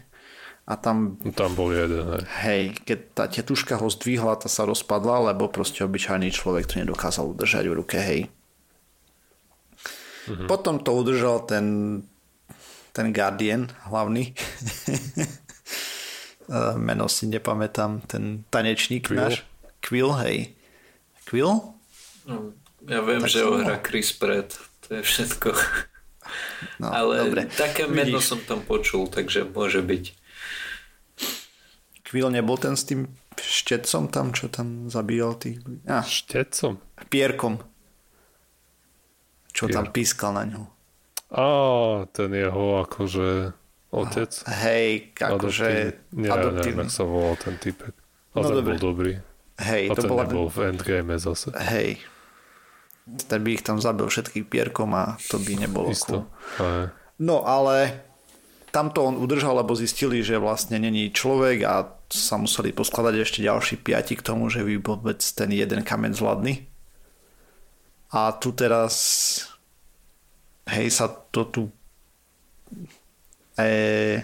[0.66, 2.24] a tam, No, Tam bol jeden, hej.
[2.42, 7.30] hej, keď tá tetuška ho zdvihla, tá sa rozpadla, lebo proste obyčajný človek to nedokázal
[7.38, 8.34] udržať v ruke, hej.
[10.26, 10.50] Mm-hmm.
[10.50, 12.02] Potom to udržal ten,
[12.92, 14.34] ten Guardian hlavný.
[16.46, 19.18] Eh, Meno si nepamätám, ten tanečník Quill?
[19.18, 19.42] náš.
[19.82, 20.54] Quill, hej.
[21.26, 21.74] Quill?
[22.30, 22.54] No,
[22.86, 24.56] ja viem, Tak že ho hrá Chris Pratt.
[24.84, 25.50] To je všetko.
[26.78, 27.46] No, Ale dobre.
[27.48, 28.26] také meno Vidíš.
[28.28, 30.04] som tam počul, takže môže byť.
[32.04, 33.06] Quill nebol ten s tým
[33.36, 35.62] štecom tam, čo tam zabíjal tých...
[35.84, 36.78] Ah, Štecom.
[37.08, 37.62] pierkom.
[39.52, 39.94] Čo tam Pier.
[39.94, 40.64] pískal na ňu.
[41.28, 41.48] Á,
[42.10, 43.52] ten jeho akože
[43.90, 44.32] otec.
[44.62, 46.82] Hej, akože Adoptív- Nie, neviem, adoptívny.
[46.82, 47.94] jak sa volal ten typek.
[48.32, 48.72] A No ten dobre.
[48.72, 49.12] bol dobrý.
[49.58, 50.24] Hej, A to ten bola...
[50.24, 51.56] nebol v Endgame zase.
[51.56, 52.04] Hej.
[53.06, 56.26] Ten by ich tam zabil všetkých pierkom a to by nebolo Isto.
[56.58, 56.90] cool.
[57.22, 58.02] No ale
[58.74, 63.80] tamto on udržal, lebo zistili, že vlastne není človek a sa museli poskladať ešte ďalší
[63.80, 66.68] piati k tomu, že by vôbec ten jeden kameň zvládny.
[68.12, 68.94] A tu teraz
[70.66, 71.64] hej sa to tu
[73.56, 74.20] e,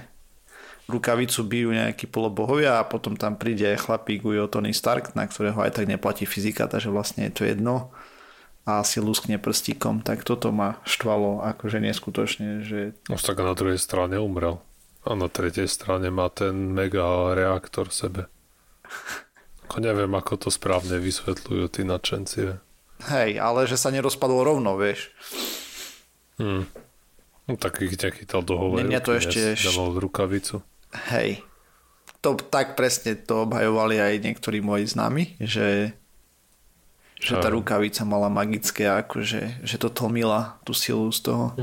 [0.90, 5.80] rukavicu bijú nejakí polobohovia a potom tam príde chlapík Ujo Tony Stark, na ktorého aj
[5.80, 7.94] tak neplatí fyzika, takže vlastne je to jedno
[8.62, 13.82] a si luskne prstíkom, tak toto ma štvalo akože neskutočne, že Už tak na druhej
[13.82, 14.62] strane umrel.
[15.01, 18.22] A na tretej strane má ten mega reaktor v sebe.
[19.66, 22.39] Ako neviem, ako to správne vysvetľujú tí nadšenci.
[23.09, 25.09] hej, ale že sa nerozpadol rovno, vieš.
[26.38, 26.70] Hm.
[27.49, 30.62] No, tak ich nechytal do hovej nie, to ešte- Dával rukavicu.
[31.09, 31.41] Hej.
[32.22, 35.97] To tak presne to obhajovali aj niektorí moji známi, že,
[37.22, 41.54] že tá rukavica mala magické, akože, že to tlmila tú silu z toho.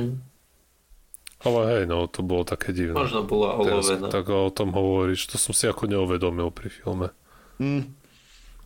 [1.43, 2.95] Ale hej, no to bolo také divné.
[2.95, 4.07] Možno bola Teraz, olovená.
[4.11, 7.11] tak o tom hovoríš, to som si ako neuvedomil pri filme.
[7.59, 7.95] Mm.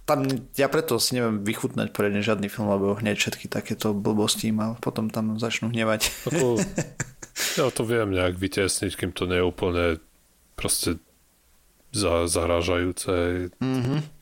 [0.04, 0.26] Tam,
[0.56, 5.08] ja preto si neviem vychutnať poriadne žiadny film, lebo hneď všetky takéto blbosti ma potom
[5.08, 6.12] tam začnú hnevať.
[6.28, 6.60] Ako,
[7.60, 9.84] ja to viem nejak vytesniť, kým to nie je úplne
[10.56, 11.00] proste
[11.92, 13.48] za, zaražajúce.
[13.60, 14.21] Mhm.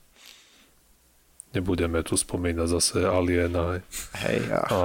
[1.51, 3.75] Nebudeme tu spomínať zase Aliena.
[3.75, 3.81] hej.
[4.23, 4.61] Hej, a...
[4.63, 4.81] A,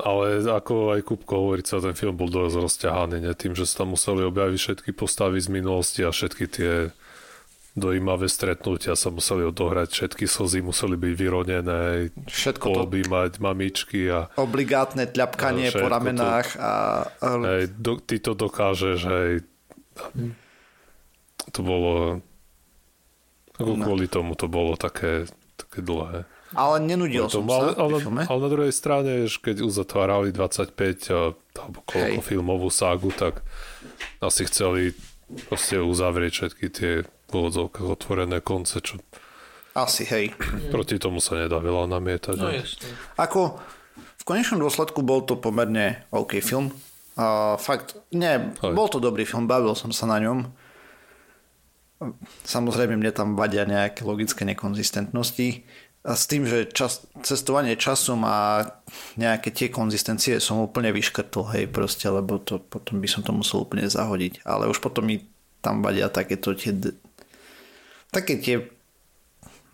[0.00, 3.32] ale ako aj Kupko hovorí, celý ten film bol dosť rozťahaný, ne?
[3.32, 6.72] tým, že sa tam museli objaviť všetky postavy z minulosti a všetky tie
[7.70, 11.82] dojímavé stretnutia sa museli odohrať, všetky slzy museli byť vyronené,
[12.26, 16.72] všetko to poobímať mamičky a obligátne tľapkanie No, po všetko to- ramenách a,
[17.20, 19.30] a hej, do, ty to dokážeš, hej.
[21.50, 22.24] To bolo
[23.60, 23.84] ako No.
[23.84, 26.24] kvôli tomu to bolo také, také dlhé.
[26.50, 28.22] ale nenudil som tomu, sa ale, ale, filme.
[28.24, 32.26] ale na druhej strane, keď uzatvárali 25 a- alebo koľko Hej.
[32.26, 33.44] filmovú ságu, tak
[34.18, 34.96] asi chceli
[35.46, 36.92] proste uzavrieť všetky tie
[37.30, 37.34] v
[37.86, 38.98] otvorené konce, čo
[39.70, 40.34] Asi, hej.
[40.74, 42.34] proti tomu sa nedá veľa namietať.
[42.34, 42.90] No jasne.
[43.14, 43.62] Ako
[43.94, 46.74] v konečnom dôsledku bol to pomerne OK film.
[47.14, 48.72] A fakt, nie, Hej.
[48.72, 50.50] bol to dobrý film, bavil som sa na ňom.
[52.48, 55.68] Samozrejme, mne tam vadia nejaké logické nekonzistentnosti.
[56.00, 58.64] A s tým, že čas, cestovanie časom a
[59.20, 63.68] nejaké tie konzistencie som úplne vyškrtol, hej, proste, lebo to, potom by som to musel
[63.68, 64.40] úplne zahodiť.
[64.48, 65.20] Ale už potom mi
[65.60, 66.72] tam vadia takéto tie,
[68.08, 68.64] také tie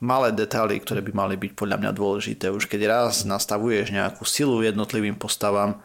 [0.03, 2.51] malé detaily, ktoré by mali byť podľa mňa dôležité.
[2.51, 5.79] Už keď raz nastavuješ nejakú silu jednotlivým postavám,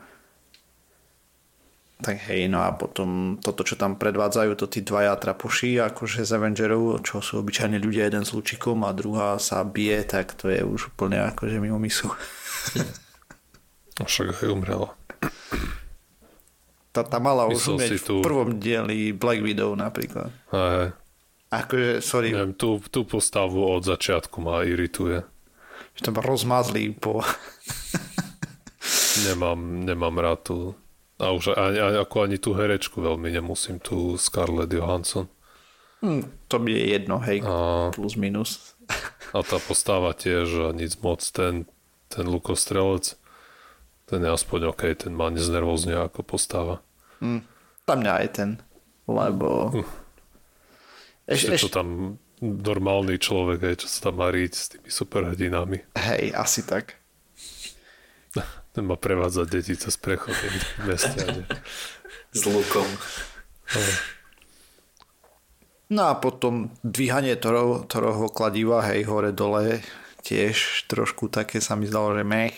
[2.01, 6.31] tak hej, no a potom toto, čo tam predvádzajú, to tí dvaja trapoši, akože z
[6.33, 10.59] Avengerov, čo sú obyčajní ľudia, jeden s lúčikom a druhá sa bije, tak to je
[10.59, 12.09] už úplne akože mimo misu.
[13.95, 14.89] A Však aj umrela.
[16.91, 20.27] Tá, tá mala už si v tu- prvom dieli Black Widow napríklad.
[20.51, 20.91] Hej,
[21.51, 25.19] Akože, sorry, neviem, tú, tú postavu od začiatku ma irituje.
[25.95, 27.19] že tam rozmazli po...
[29.27, 30.57] Nemám, nemám rád tú
[31.21, 35.29] a už ani, ani, ako ani tú herečku veľmi nemusím, tú Scarlett Johansson.
[36.01, 38.73] Hm, to mi je jedno, hej, A, plus minus.
[39.37, 41.69] a tá postava tiež nic moc, ten,
[42.09, 43.13] ten lukostrelec,
[44.09, 46.81] ten je aspoň OK, ten ma neznervozňuje ako postava.
[47.21, 47.45] Hm,
[47.85, 48.49] tam mňa aj ten,
[49.05, 49.71] lebo...
[51.29, 51.87] Eš, Ešte eš, to tam
[52.41, 55.77] normálny človek, aj, čo sa tam má riť s tými superhrdinami.
[56.01, 56.97] hej, asi tak.
[58.71, 61.23] Ten má prevádzať deti cez prechod v meste.
[62.37, 62.87] S lukom.
[65.91, 69.83] No a potom dvíhanie toro, toroho kladiva, hej, hore dole,
[70.23, 72.55] tiež trošku také sa mi zdalo, že mech.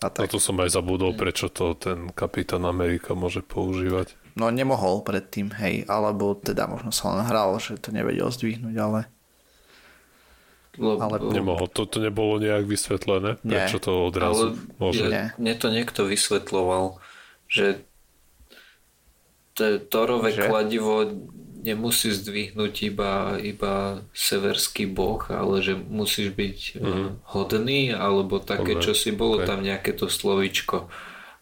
[0.00, 0.28] a A tak.
[0.28, 4.12] No to som aj zabudol, prečo to ten kapitán Amerika môže používať.
[4.36, 9.08] No nemohol predtým, hej, alebo teda možno sa len hral, že to nevedel zdvihnúť, ale...
[10.76, 11.00] Lebo...
[11.00, 11.16] Ale...
[11.32, 13.84] Nemohol, to, to nebolo nejak vysvetlené, prečo Nie.
[13.84, 15.04] to odrazu ale môže.
[15.08, 15.24] Nie.
[15.40, 17.00] Mne to niekto vysvetloval,
[17.48, 17.84] že
[19.56, 20.44] to Torové že?
[20.44, 21.08] kladivo
[21.66, 27.08] nemusí zdvihnúť iba, iba severský boh, ale že musíš byť mm-hmm.
[27.34, 28.84] hodný, alebo také, okay.
[28.84, 29.48] čo si bolo okay.
[29.50, 30.86] tam nejaké to slovičko.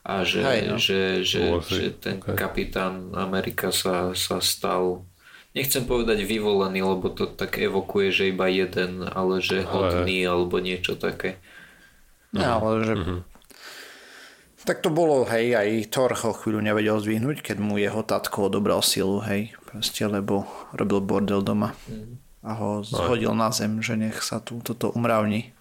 [0.04, 0.76] A že, Hej, no.
[0.80, 2.36] že, že, že ten okay.
[2.36, 5.04] kapitán Amerika sa, sa stal
[5.54, 10.30] nechcem povedať vyvolený, lebo to tak evokuje, že iba jeden, ale že hodný ale...
[10.34, 11.38] alebo niečo také.
[12.34, 13.20] No, ale že mm-hmm.
[14.64, 18.80] Tak to bolo, hej, aj Thor ho chvíľu nevedel zdvihnúť, keď mu jeho tatko odobral
[18.80, 21.76] silu, hej, proste, lebo robil bordel doma
[22.40, 25.52] a ho zhodil na zem, že nech sa tu toto umravní.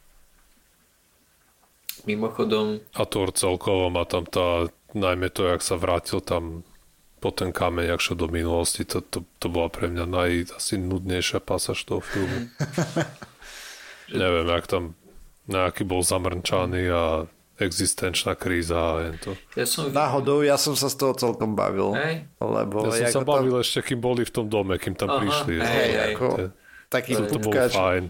[2.08, 2.80] Mimochodom...
[2.96, 6.64] A Thor celkovo má tam tá, najmä to, jak sa vrátil tam
[7.24, 11.40] po ten kameň, ak do minulosti, to, to, to bola pre mňa naj, asi nudnejšia
[11.40, 12.52] pasáž toho filmu.
[14.12, 15.00] Neviem, jak tam
[15.48, 17.04] nejaký bol zamrčaný a
[17.64, 19.40] existenčná kríza a to.
[19.56, 19.88] Ja som...
[19.88, 21.96] Náhodou, ja som sa z toho celkom bavil.
[21.96, 22.28] Hej.
[22.44, 23.64] Lebo ja som sa bavil tam...
[23.64, 25.54] ešte, kým boli v tom dome, kým tam Aha, prišli.
[25.64, 26.26] Hej, hej, ako...
[26.92, 28.04] Taký to, to bolo fajn.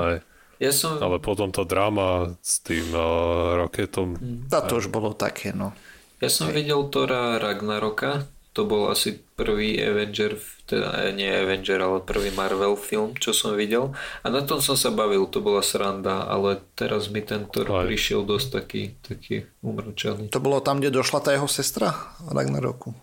[0.00, 0.16] Hej.
[0.56, 0.96] Ja som...
[0.96, 4.16] Ale potom tá drama s tým uh, raketom.
[4.48, 5.76] Tá to už bolo také, no.
[6.24, 6.64] Ja som hej.
[6.64, 8.24] videl Tora Ragnaroka,
[8.56, 13.92] to bol asi prvý Avenger, teda nie Avenger, ale prvý Marvel film, čo som videl.
[14.22, 17.82] A na tom som sa bavil, to bola sranda, ale teraz mi tento Aj.
[17.84, 20.30] prišiel dosť taký, taký umrčaný.
[20.30, 22.94] To bolo tam, kde došla tá jeho sestra Ragnaroku?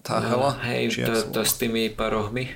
[0.00, 0.50] Tá no, Hela?
[0.64, 2.48] Hej, tá, tá s tými parohmi.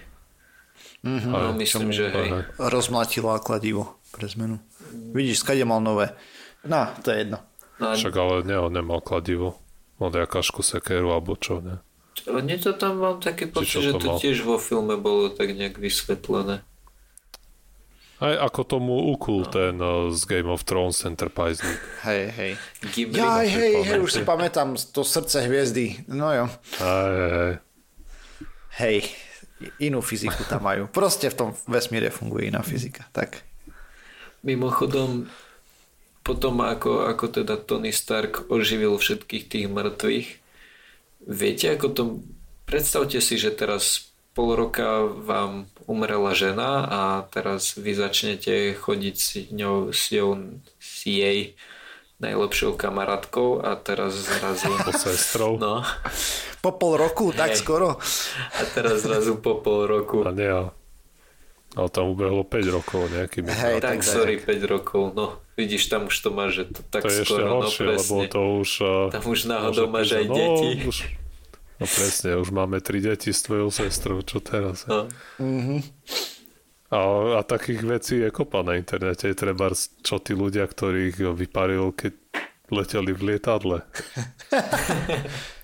[1.04, 1.32] Mm-hmm.
[1.34, 2.48] No, myslím, že hej.
[2.56, 4.62] Rozmlatila kladivo pre zmenu.
[5.12, 6.14] Vidíš, skade mal nové.
[6.64, 7.44] No, to je jedno.
[7.82, 9.58] No, Však ale ne, on nemal kladivo.
[10.04, 11.80] Mal jakášku sekeru alebo čo, ne?
[12.28, 14.20] Nie to tam mám taký pocit, že to mal?
[14.20, 16.60] tiež vo filme bolo tak nejak vysvetlené.
[18.20, 19.50] Aj ako tomu ukul no.
[19.50, 21.64] ten uh, z Game of Thrones Enterprise.
[22.04, 22.52] Hej, hej.
[23.16, 26.04] Ja, hej, hej, hej, už si pamätám to srdce hviezdy.
[26.12, 26.46] No jo.
[26.84, 27.52] Hej, hej.
[28.74, 28.96] Hej,
[29.80, 30.84] inú fyziku tam majú.
[30.92, 33.08] Proste v tom vesmíre funguje iná fyzika.
[33.10, 33.40] Tak.
[34.44, 35.24] Mimochodom,
[36.24, 40.28] potom ako, ako teda Tony Stark oživil všetkých tých mŕtvych,
[41.24, 42.02] Viete, ako to...
[42.64, 49.28] Predstavte si, že teraz pol roka vám umrela žena a teraz vy začnete chodiť s
[49.52, 50.30] ňou, s, ňou,
[50.80, 51.60] s jej
[52.24, 54.72] najlepšou kamarátkou a teraz zrazu...
[54.80, 55.60] Po sestrou.
[55.60, 55.84] No.
[56.64, 57.60] Po pol roku, tak Hej.
[57.60, 58.00] skoro.
[58.56, 60.24] A teraz zrazu po pol roku.
[60.24, 60.48] A nie,
[61.74, 63.50] ale tam ubehlo 5 rokov nejakými.
[63.50, 67.02] Hej, tak, tak sorry, 5 rokov, no vidíš, tam už to máš, že to tak
[67.02, 67.98] to je skoro, ešte no horšie, no presne.
[67.98, 68.70] lebo to už...
[69.10, 70.68] Tam už náhodou máš aj no, deti.
[70.86, 70.96] Už,
[71.82, 74.86] no presne, už máme tri deti s tvojou sestrou, čo teraz?
[74.86, 75.10] No.
[75.42, 75.80] Mm-hmm.
[76.94, 76.98] A,
[77.38, 79.26] a takých vecí je kopa na internete.
[79.26, 82.14] Je treba, čo tí ľudia, ktorých vyparil, keď
[82.70, 83.82] leteli v lietadle.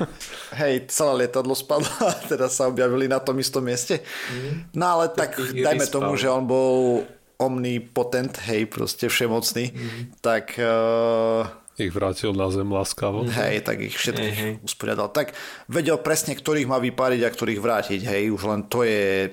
[0.60, 4.00] Hej, celé lietadlo spadlo a teraz sa objavili na tom istom mieste.
[4.30, 4.72] Mm.
[4.76, 7.04] No ale tak, tak dajme tomu, že on bol
[7.42, 10.02] omnipotent, hej, proste všemocný, mm.
[10.22, 10.54] tak...
[10.62, 11.42] Uh,
[11.80, 13.24] ich vrátil na zem láskavo.
[13.26, 14.62] Hej, tak ich všetkých hej, hej.
[14.62, 15.08] usporiadal.
[15.08, 15.32] Tak
[15.66, 19.32] vedel presne, ktorých má vypáriť a ktorých vrátiť, hej, už len to je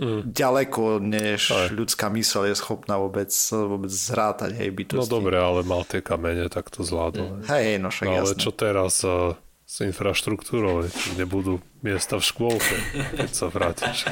[0.00, 0.20] mm.
[0.32, 1.68] ďaleko, než Aj.
[1.68, 5.04] ľudská mysl je schopná vôbec, vôbec zrátať, hej, bytosti.
[5.04, 7.44] No dobre, ale mal tie kamene, tak to zvládol.
[7.44, 7.46] Mm.
[7.46, 8.40] Hej, no však no, ale jasné.
[8.40, 9.36] čo teraz uh,
[9.70, 10.82] s infraštruktúrou,
[11.14, 12.76] nebudú miesta v škôlke,
[13.14, 14.10] keď sa vrátiš.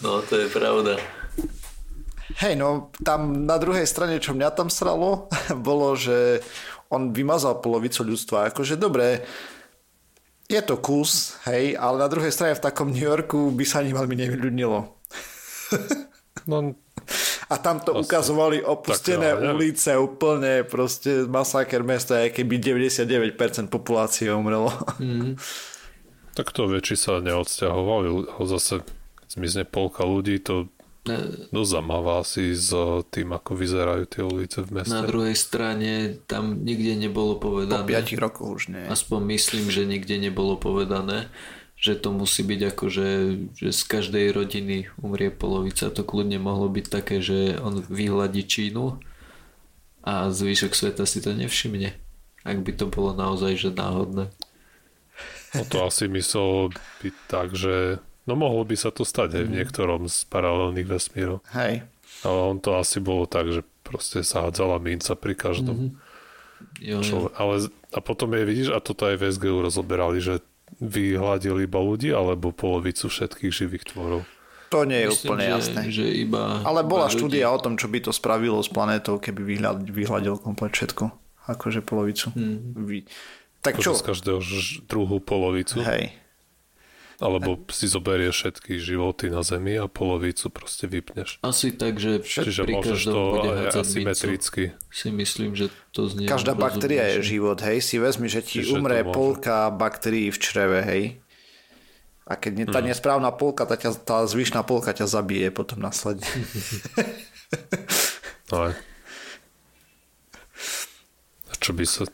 [0.00, 0.96] No, to je pravda.
[2.40, 5.28] Hej, no tam na druhej strane, čo mňa tam sralo,
[5.68, 6.40] bolo, že
[6.88, 8.48] on vymazal polovicu ľudstva.
[8.48, 9.20] Akože dobre,
[10.48, 13.92] je to kus, hej, ale na druhej strane v takom New Yorku by sa ani
[13.92, 14.80] veľmi nevyľudnilo.
[16.42, 16.74] No,
[17.52, 23.68] a tam to ukazovali opustené tak, ja, ulice, úplne proste masaker mesta, aj keby 99%
[23.68, 24.72] populácie umrelo.
[24.96, 25.36] Mm.
[26.32, 28.80] Tak to vie, či sa neodsťahovali, zase
[29.20, 30.72] keď zmizne polka ľudí, to
[31.50, 32.70] No zamáva si s
[33.10, 34.94] tým, ako vyzerajú tie ulice v meste.
[34.94, 37.82] Na druhej strane tam nikde nebolo povedané.
[37.82, 38.86] Po 5 rokoch už nie.
[38.86, 41.26] Aspoň myslím, že nikde nebolo povedané,
[41.82, 43.08] že to musí byť ako, že,
[43.58, 45.90] že z každej rodiny umrie polovica.
[45.90, 49.02] To kľudne mohlo byť také, že on vyhľadí Čínu
[50.06, 51.90] a zvyšok sveta si to nevšimne.
[52.46, 54.30] Ak by to bolo naozaj že náhodné.
[55.58, 56.70] No to asi myslel
[57.02, 59.56] byť tak, že No mohlo by sa to stať aj v mhm.
[59.58, 61.42] niektorom z paralelných vesmírov.
[61.50, 61.82] Hej.
[62.22, 65.90] Ale on to asi bolo tak, že proste sa hádzala minca pri každom.
[65.90, 66.10] Mm-hmm.
[66.78, 67.18] Jo, jo.
[67.34, 70.38] Ale, a potom je, vidíš, a toto aj v SGU rozoberali, že
[70.80, 74.24] vyhľadili iba ľudí alebo polovicu všetkých živých tvorov.
[74.72, 75.80] To nie je Myslím, úplne že, jasné.
[75.92, 77.56] Že iba, Ale bola iba štúdia ľudí.
[77.60, 81.12] o tom, čo by to spravilo s planétou, keby vyhľad, vyhľadil komplet všetko.
[81.52, 82.32] Akože polovicu.
[82.32, 82.88] Mhm.
[82.88, 83.04] Vy...
[83.62, 83.92] Tak čo?
[83.94, 84.40] z každého
[84.90, 85.84] druhú polovicu.
[85.84, 86.16] Hej.
[87.22, 91.38] Alebo si zoberieš všetky životy na Zemi a polovicu proste vypneš.
[91.40, 93.20] Asi tak, že Čiže pri môžeš to
[93.72, 94.62] asymetricky.
[94.90, 97.30] Si myslím, že to znie Každá baktéria je rozumnejšie.
[97.30, 97.78] život, hej.
[97.78, 101.02] Si vezmi, že ti Čiže umre polka baktérií v čreve, hej.
[102.22, 102.86] A keď nie, tá Mhm.
[102.88, 106.26] nesprávna polka, tá, ťa, tá zvyšná polka ťa zabije potom následne.
[108.52, 108.72] Aj.
[111.44, 112.04] A čo by sa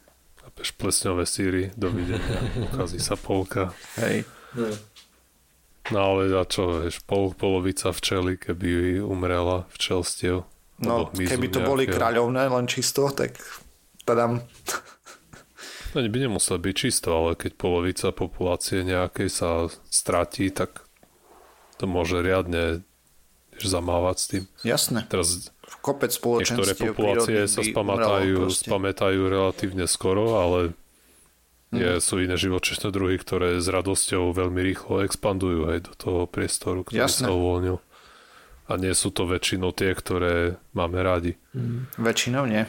[0.74, 3.70] plesňové síry, dovidenia, ukazí sa polka.
[3.96, 4.26] hej.
[4.50, 4.66] No.
[5.88, 10.44] No ale a čo, vieš, pol, polovica včely, keby umrela včelstiev.
[10.78, 11.98] No, keby to boli nejakého.
[11.98, 13.40] kráľovné len čisto, tak
[14.06, 14.46] tadam.
[15.96, 20.84] No by nemusel byť čisto, ale keď polovica populácie nejakej sa stratí, tak
[21.80, 22.84] to môže riadne
[23.58, 24.44] zamávať s tým.
[24.62, 25.00] Jasné.
[25.10, 25.50] Teraz
[25.82, 30.58] Kopec niektoré spoločenstiev populácie prírodných sa spamatajú, spamatajú relatívne skoro, ale
[31.68, 31.80] Mhm.
[31.80, 36.80] je, sú iné živočíšne druhy, ktoré s radosťou veľmi rýchlo expandujú aj do toho priestoru,
[36.88, 37.28] ktorý Jasné.
[37.28, 37.76] sa uvoľnil.
[38.68, 41.40] A nie sú to väčšinou tie, ktoré máme radi.
[41.96, 42.68] Väčšinou nie.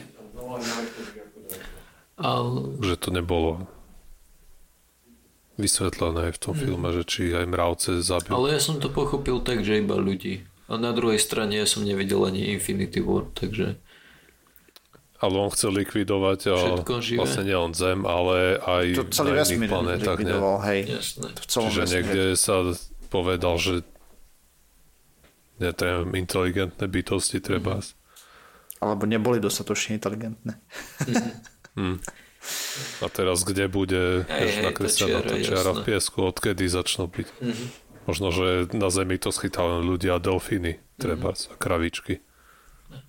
[2.19, 3.67] Ale Že to nebolo
[5.59, 8.31] vysvetlené v tom filme, že či aj mravce zabil.
[8.31, 10.47] Ale ja som to pochopil tak, že iba ľudí.
[10.71, 13.75] A na druhej strane ja som nevidel ani Infinity War, takže
[15.19, 17.19] Ale on chcel likvidovať a Všetko živé.
[17.19, 20.17] vlastne nie len Zem, ale aj To celý na iných planetách.
[20.17, 20.79] Likvidoval, hej.
[20.95, 21.27] jasné.
[21.35, 21.95] V celom Čiže vesmíre.
[21.99, 22.55] niekde sa
[23.11, 23.73] povedal, že
[25.59, 27.83] netreba inteligentné bytosti treba.
[27.83, 27.87] Mhm.
[28.79, 30.55] Alebo neboli dostatočne inteligentné.
[31.75, 31.99] Hm.
[33.03, 37.27] A teraz kde bude hej, nakreslená tá čiara, v piesku, odkedy začnú byť.
[37.43, 37.65] Mhm.
[38.07, 42.23] Možno, že na Zemi to schytá len ľudia a delfíny, treba, a kravičky.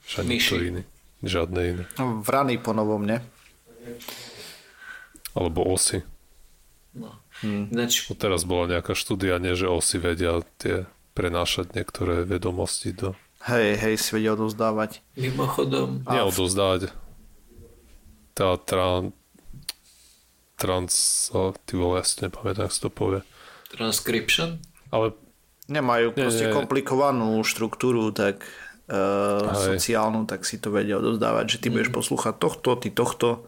[0.05, 0.55] Však Myši.
[0.61, 0.83] iný.
[1.21, 1.85] Žiadne iné.
[2.01, 3.21] No, vrany po novom, ne?
[5.37, 6.01] Alebo osy.
[6.97, 7.21] No.
[7.45, 7.71] Hm.
[7.73, 13.13] Ináč, No teraz bola nejaká štúdia, nie, že osy vedia tie prenášať niektoré vedomosti do...
[13.41, 15.01] Hej, hej, si vedia odozdávať.
[15.17, 16.93] mimochodom, Nie odozdať.
[18.37, 19.17] Tá tran...
[20.61, 20.93] Trans...
[21.65, 23.21] Ty vole, ja si nepamätám, jak to povie.
[23.73, 24.61] transcription,
[24.93, 25.17] Ale
[25.71, 26.53] Nemajú Nie, proste nie.
[26.53, 28.43] komplikovanú štruktúru, tak
[28.91, 33.47] uh, sociálnu, tak si to vedia odozdávať, že ty budeš poslúchať tohto, ty tohto.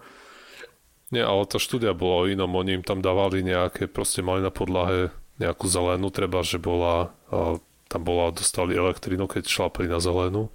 [1.12, 4.48] Nie, ale tá štúdia bola o inom, oni im tam dávali nejaké, proste mali na
[4.48, 7.60] podlahe nejakú zelenú, treba, že bola, a
[7.92, 10.48] tam bola, dostali elektrinu, keď šlapli na zelenú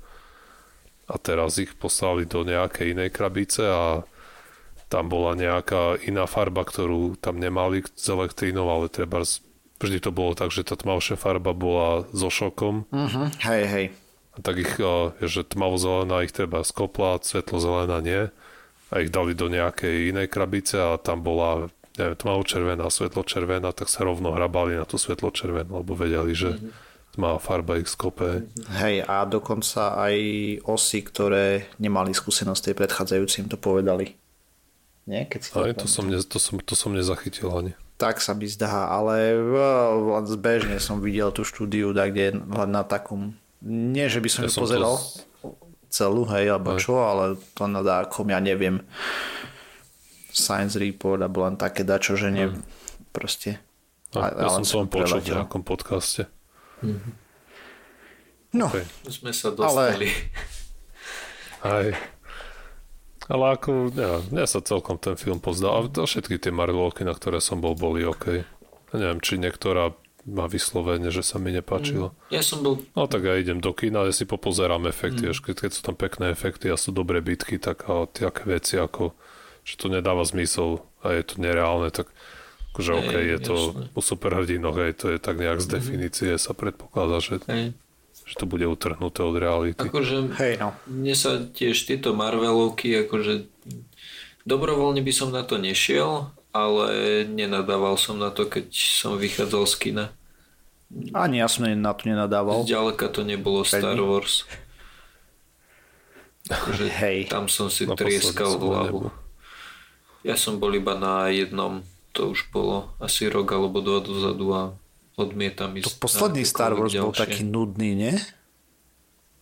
[1.08, 4.04] a teraz ich poslali do nejakej inej krabice a
[4.88, 9.24] tam bola nejaká iná farba, ktorú tam nemali s elektrínou, ale treba
[9.80, 13.28] vždy to bolo tak, že tá tmavšia farba bola so šokom Uh-huh.
[13.44, 13.86] Hej, hej.
[14.42, 18.30] Tak ich, a, že tmavo-zelená ich treba skopla, svetlo-zelená nie
[18.88, 21.68] a ich dali do nejakej inej krabice a tam bola
[21.98, 26.62] neviem, tmavo-červená, svetlo-červená, tak sa rovno hrabali na tú svetlo-červenú, lebo vedeli, že
[27.18, 28.46] tmavá farba ich skope.
[28.78, 30.16] Hej, a dokonca aj
[30.70, 34.14] osy, ktoré nemali skúsenosť tej predchádzajúcej, im to povedali.
[35.10, 35.26] Nie?
[35.26, 37.74] Keď si Aj, to to som, ne, to, som, to som nezachytil ani.
[37.98, 43.34] Tak sa mi zdá, ale len zbežne som videl tú štúdiu, kde na takom...
[43.62, 45.04] Nie, že by som Ja ju som pozeral to
[45.90, 46.84] celú, hej, alebo Hej.
[46.84, 48.84] čo, ale to na dákom, ja neviem,
[50.30, 52.54] Science Report, alebo len také dačo, že ne...
[53.10, 53.58] Proste...
[54.14, 56.22] No, A- ja a som len to som len počul v nejakom podcaste.
[58.54, 58.86] No, Okay.
[59.12, 60.08] sme sa dostali.
[61.66, 61.92] Aj.
[63.28, 65.84] Ale ako, ja, mne sa celkom ten film pozdal.
[65.84, 68.40] A všetky tie Marvelovky, na ktoré som bol, boli OK.
[68.94, 69.92] Ja neviem, či niektorá
[70.28, 72.12] má vyslovene, že sa mi nepáčilo.
[72.28, 75.40] Ja som bol No tak ja idem do kina, ja si popozerám efekty, mm.
[75.40, 79.16] keď, keď sú tam pekné efekty a sú dobré bitky, tak a také veci ako,
[79.64, 82.12] že to nedáva zmysel a je to nereálne, tak
[82.76, 83.84] akože Hej, OK, je to jasné.
[83.96, 87.72] u superhrdinoch, hej, to je tak nejak z definície sa predpokladá, že, hej,
[88.28, 89.80] že to bude utrhnuté od reality.
[89.80, 90.76] akože hej, no.
[90.92, 93.48] mne sa tiež tieto Marvelovky, akože
[94.44, 99.76] dobrovoľne by som na to nešiel, ale nenadával som na to, keď som vychádzal z
[99.78, 100.06] kina.
[101.12, 102.64] Ani ja som na to nenadával.
[102.64, 104.00] Zďaleka to nebolo Star.
[104.00, 104.48] Wars.
[106.48, 107.28] Akože Hej.
[107.28, 109.12] tam som si Naposledy trieskal som hlavu.
[110.24, 111.84] Ja som bol iba na jednom,
[112.16, 114.62] to už bolo asi rok alebo dva dozadu a
[115.20, 117.24] odmietam To ísť posledný na Star Wars akékoľvek bol ďalšie.
[117.28, 118.16] taký nudný, nie?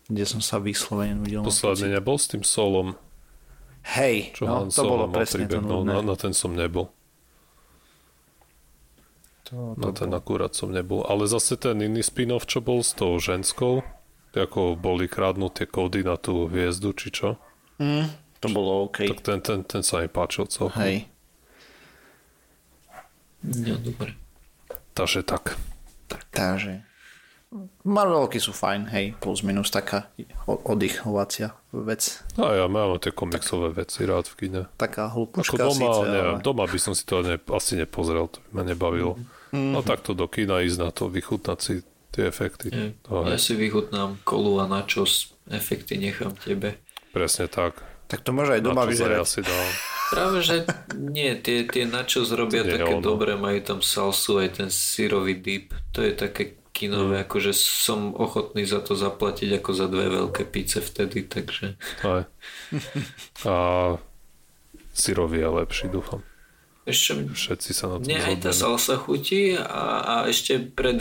[0.05, 1.41] kde som sa vyslovene nudil.
[1.41, 2.93] Posledne nebol s tým solom.
[3.85, 5.93] Hej, Čo no, Han to bolo Solo presne to príbeh, no, nudné.
[5.93, 6.89] na, na ten som nebol.
[9.51, 11.05] To, Na ten akurát som nebol.
[11.05, 13.85] Ale zase ten iný spin-off, čo bol s tou ženskou,
[14.33, 17.39] ako boli kradnuté kódy na tú hviezdu, či čo,
[17.79, 18.05] mm,
[18.43, 19.07] to bolo OK.
[19.07, 20.81] tak ten, ten, ten sa mi páčil celkom.
[20.81, 21.07] Hej.
[23.45, 24.17] No, dobre.
[24.97, 25.55] Takže tak.
[26.33, 26.94] Takže
[27.81, 30.11] Marvelky sú fajn, hej, plus minus taká
[30.45, 32.23] oddychovacia vec.
[32.35, 34.61] A ja mám tie komiksové veci rád v kine.
[34.75, 36.43] Taká Ako hlúpočka doma, síce, neviem, ale...
[36.43, 39.15] doma by som si to ne, asi nepozrel, to by ma nebavilo.
[39.51, 39.71] Mhm.
[39.71, 41.73] No takto do kina ísť na to, vychutnať si
[42.09, 42.67] tie efekty.
[42.67, 46.79] Ja, To ja si vychutnám kolu a načos, efekty nechám tebe.
[47.11, 47.79] presne tak.
[48.05, 49.25] Tak to môže aj doma Na čo sa ja vyzerať.
[49.25, 49.67] si dám.
[50.05, 50.55] Práve, že
[50.93, 53.01] nie, tie, tie načos robia To nie je také ono.
[53.01, 55.73] dobré, majú tam salsu, aj ten sírový dip.
[55.89, 57.23] To je také kinové, Mm.
[57.23, 62.27] akože som ochotný za to zaplatiť ako za dve veľké píce vtedy, takže Aj.
[63.47, 63.55] A
[64.91, 66.19] syrový je lepší, dúfam.
[66.85, 70.99] ešte Všetci sa na tom mne aj tá salsa chutí a, a ešte pred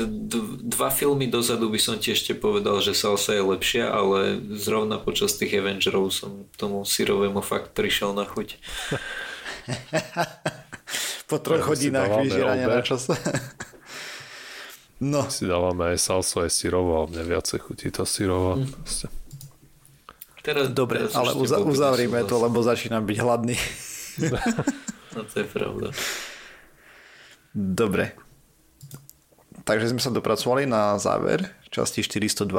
[0.64, 5.36] dva filmy dozadu by som ti ešte povedal, že salsa je lepšia, ale zrovna počas
[5.36, 8.56] tých Avengerov som tomu syrovému fakt prišiel na chuť.
[11.28, 13.08] Po troch Ja, hodinách vyžierania na čas.
[15.04, 18.56] No, Si dávame aj salsu, aj syrovú, ale mne viacej chutí tá syrová.
[18.56, 18.72] Mm.
[18.72, 19.06] Proste.
[20.44, 23.56] Teraz, dobre, teraz ale uza- tebou uzavrime to, lebo začínam byť hladný.
[25.14, 25.94] No to je pravda.
[27.54, 28.18] Dobre.
[29.62, 32.50] Takže sme sa dopracovali na záver časti 402.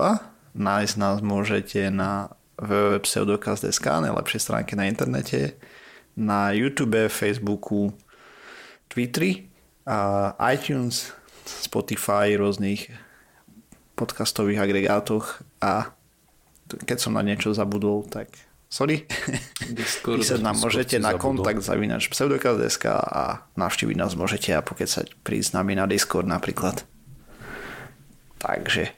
[0.56, 5.60] Nájsť nás môžete na www.pseudokaz.sk, najlepšej stránke na internete,
[6.16, 7.92] na YouTube, Facebooku,
[8.88, 9.52] Twitteri,
[9.86, 11.12] a iTunes,
[11.46, 12.90] Spotify, rôznych
[13.96, 15.96] podcastových agregátoch a
[16.66, 18.34] keď som na niečo zabudol, tak
[18.68, 19.06] sorry.
[19.72, 20.20] Discord.
[20.20, 21.46] Písať nám Discord môžete na zabudol.
[21.46, 26.28] kontakt zavinač pseudokaz.sk a navštíviť nás môžete a pokiaľ sa prísť s nami na Discord
[26.28, 26.84] napríklad.
[28.42, 28.92] Takže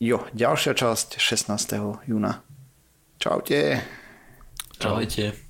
[0.00, 2.08] jo, ďalšia časť 16.
[2.08, 2.40] júna.
[3.20, 3.84] Čaute.
[4.80, 5.43] Čaute.